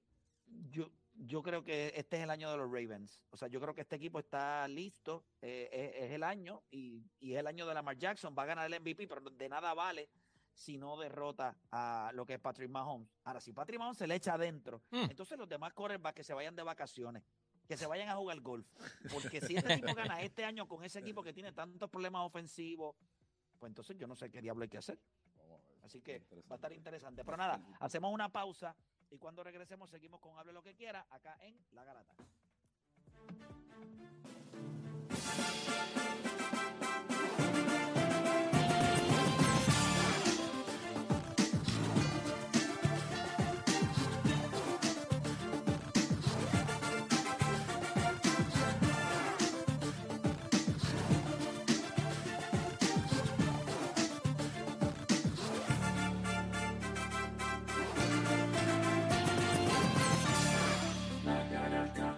yo, 0.71 0.91
yo 1.15 1.43
creo 1.43 1.63
que 1.65 1.93
este 1.97 2.17
es 2.19 2.23
el 2.25 2.31
año 2.31 2.51
de 2.51 2.57
los 2.57 2.67
Ravens. 2.71 3.23
O 3.31 3.37
sea, 3.37 3.49
yo 3.49 3.61
creo 3.61 3.75
que 3.75 3.81
este 3.83 3.97
equipo 3.97 4.19
está 4.19 4.67
listo, 4.69 5.25
eh, 5.41 5.69
es, 5.73 6.05
es 6.05 6.11
el 6.13 6.23
año 6.23 6.63
y, 6.71 7.03
y 7.21 7.33
es 7.35 7.39
el 7.41 7.47
año 7.47 7.67
de 7.67 7.75
Lamar 7.75 7.97
Jackson. 7.97 8.35
Va 8.37 8.43
a 8.43 8.47
ganar 8.47 8.73
el 8.73 8.81
MVP, 8.81 9.07
pero 9.09 9.21
de 9.23 9.49
nada 9.49 9.73
vale 9.75 10.09
si 10.53 10.77
no 10.77 10.97
derrota 10.99 11.57
a 11.73 12.13
lo 12.15 12.25
que 12.27 12.35
es 12.35 12.41
Patrick 12.41 12.71
Mahomes. 12.71 13.09
Ahora, 13.25 13.41
si 13.41 13.53
Patrick 13.53 13.79
Mahomes 13.79 13.99
se 13.99 14.07
le 14.07 14.15
echa 14.17 14.35
adentro, 14.35 14.83
Mm. 14.91 15.11
entonces 15.11 15.37
los 15.39 15.49
demás 15.49 15.73
quarterbacks 15.73 16.15
que 16.17 16.25
se 16.25 16.35
vayan 16.35 16.55
de 16.55 16.63
vacaciones, 16.63 17.25
que 17.67 17.77
se 17.77 17.87
vayan 17.87 18.09
a 18.09 18.17
jugar 18.17 18.41
golf. 18.41 18.67
Porque 19.13 19.41
si 19.41 19.57
este 19.57 19.77
tipo 19.77 19.95
gana 19.95 20.21
este 20.23 20.45
año 20.45 20.69
con 20.69 20.85
ese 20.85 20.99
equipo 21.01 21.23
que 21.25 21.33
tiene 21.33 21.51
tantos 21.53 21.89
problemas 21.91 22.23
ofensivos, 22.27 22.95
pues 23.59 23.71
entonces 23.71 23.97
yo 23.97 24.07
no 24.07 24.15
sé 24.17 24.31
qué 24.31 24.41
diablo 24.41 24.63
hay 24.63 24.69
que 24.69 24.79
hacer. 24.79 24.99
Ver. 25.49 25.61
Así 25.83 26.01
que 26.01 26.21
va 26.51 26.55
a 26.55 26.55
estar 26.55 26.73
interesante. 26.73 27.25
Pero 27.25 27.37
nada, 27.37 27.61
hacemos 27.81 28.13
una 28.13 28.29
pausa 28.31 28.75
y 29.11 29.19
cuando 29.19 29.45
regresemos 29.45 29.91
seguimos 29.91 30.21
con 30.21 30.39
Hable 30.39 30.53
lo 30.53 30.63
que 30.63 30.75
quiera 30.75 31.07
acá 31.11 31.37
en 31.41 31.59
La 31.73 31.85
Garata. 31.85 32.15